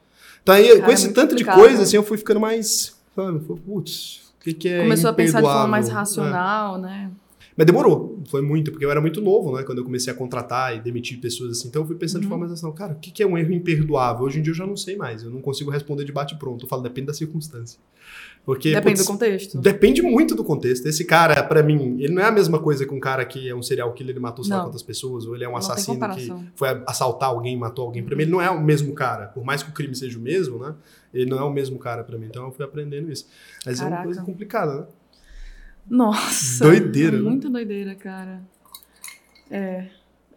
[0.42, 1.82] Então aí, Cara, com é esse muito tanto de coisa, né?
[1.84, 2.94] assim, eu fui ficando mais.
[3.16, 3.38] Sabe?
[3.38, 4.82] Putz, o que, que é.
[4.82, 5.88] Começou a pensar de forma mais?
[5.88, 5.92] É.
[5.92, 7.10] racional, né?
[7.56, 9.62] Mas demorou, foi muito, porque eu era muito novo, né?
[9.62, 11.68] Quando eu comecei a contratar e demitir pessoas assim.
[11.68, 12.30] Então eu fui pensando de Uhum.
[12.30, 14.24] forma mais assim, cara, o que é um erro imperdoável?
[14.26, 16.64] Hoje em dia eu já não sei mais, eu não consigo responder de bate-pronto.
[16.64, 17.78] Eu falo, depende da circunstância.
[18.44, 19.58] Porque, Depende putz, do contexto.
[19.58, 20.84] Depende muito do contexto.
[20.86, 23.54] Esse cara, pra mim, ele não é a mesma coisa que um cara que é
[23.54, 25.98] um serial killer, ele matou sei lá quantas pessoas, ou ele é um Não assassino
[26.14, 28.02] que foi assaltar alguém e matou alguém.
[28.04, 29.28] Pra mim, ele não é o mesmo cara.
[29.28, 30.74] Por mais que o crime seja o mesmo, né?
[31.14, 32.26] Ele não é o mesmo cara pra mim.
[32.26, 33.26] Então eu fui aprendendo isso.
[33.64, 34.04] Mas é uma Caraca.
[34.08, 34.86] coisa complicada, né?
[35.88, 36.64] Nossa.
[36.64, 37.28] Doideira, é né?
[37.30, 38.42] Muito doideira, cara.
[39.50, 39.86] É.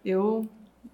[0.04, 0.48] Eu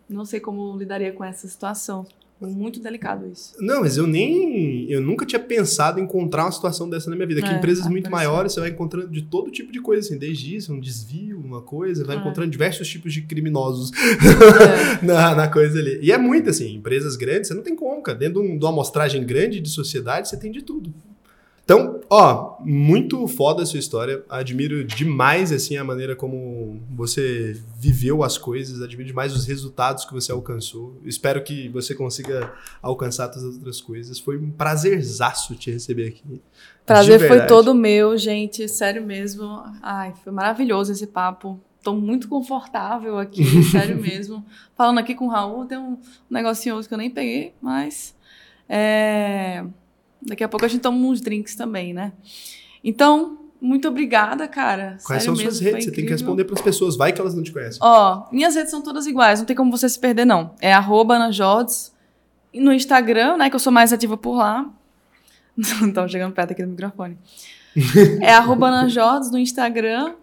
[0.10, 2.06] não sei como lidaria com essa situação.
[2.42, 3.54] É muito delicado isso.
[3.60, 4.90] Não, mas eu nem.
[4.92, 7.40] Eu nunca tinha pensado em encontrar uma situação dessa na minha vida.
[7.40, 8.32] É, empresas tá muito parecendo.
[8.34, 11.62] maiores, você vai encontrando de todo tipo de coisa, assim, desde isso, um desvio, uma
[11.62, 12.20] coisa, vai É.
[12.20, 15.06] encontrando diversos tipos de criminosos É.
[15.06, 16.00] na, na coisa ali.
[16.02, 18.18] E é muito assim, empresas grandes, você não tem como, cara.
[18.18, 20.94] Dentro de um- de uma amostragem grande de sociedade, você tem de tudo.
[21.64, 24.24] Então, ó, muito foda a sua história.
[24.30, 28.82] Admiro demais, assim, a maneira como você viveu as coisas.
[28.82, 31.00] Admiro demais os resultados que você alcançou.
[31.06, 34.20] Espero que você consiga alcançar todas as outras coisas.
[34.20, 36.42] Foi um prazerzaço te receber aqui.
[36.86, 38.68] Prazer foi todo meu, gente.
[38.68, 39.64] Sério mesmo.
[39.82, 41.58] Ai, foi maravilhoso esse papo.
[41.82, 44.46] Tô muito confortável aqui, sério mesmo.
[44.76, 45.98] Falando aqui com o Raul, tem um
[46.30, 48.16] negocinho outro que eu nem peguei, mas...
[48.68, 49.66] É...
[50.26, 52.14] Daqui a pouco a gente toma uns drinks também, né?
[52.84, 54.98] Então, muito obrigada, cara.
[55.06, 55.86] Quais Sério são suas redes?
[55.86, 56.98] Você tem que responder para as pessoas.
[56.98, 57.80] Vai que elas não te conhecem.
[57.82, 59.40] Ó, minhas redes são todas iguais.
[59.40, 60.54] Não tem como você se perder, não.
[60.60, 61.18] É arroba
[62.54, 63.50] No Instagram, né?
[63.50, 64.70] Que eu sou mais ativa por lá.
[65.96, 67.18] Não chegando perto aqui do microfone.
[68.20, 68.70] é arroba
[69.32, 70.16] no Instagram.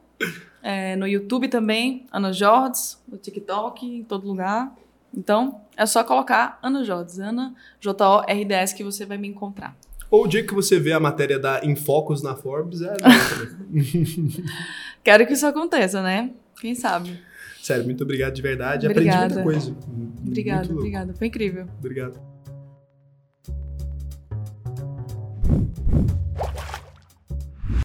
[0.62, 4.74] É, no YouTube também, Ana Jordes, no TikTok, em todo lugar.
[5.16, 9.74] Então, é só colocar Ana Jordes, Ana J-O-R-D-S, que você vai me encontrar.
[10.11, 12.94] Ou o dia que você vê a matéria da Infocus na Forbes, é.
[15.04, 16.30] Quero que isso aconteça, né?
[16.61, 17.16] Quem sabe?
[17.62, 18.86] Sério, muito obrigado de verdade.
[18.86, 19.26] Obrigada.
[19.26, 19.76] Aprendi muita coisa.
[20.26, 21.14] Obrigada, obrigada.
[21.14, 21.66] Foi incrível.
[21.78, 22.18] Obrigado.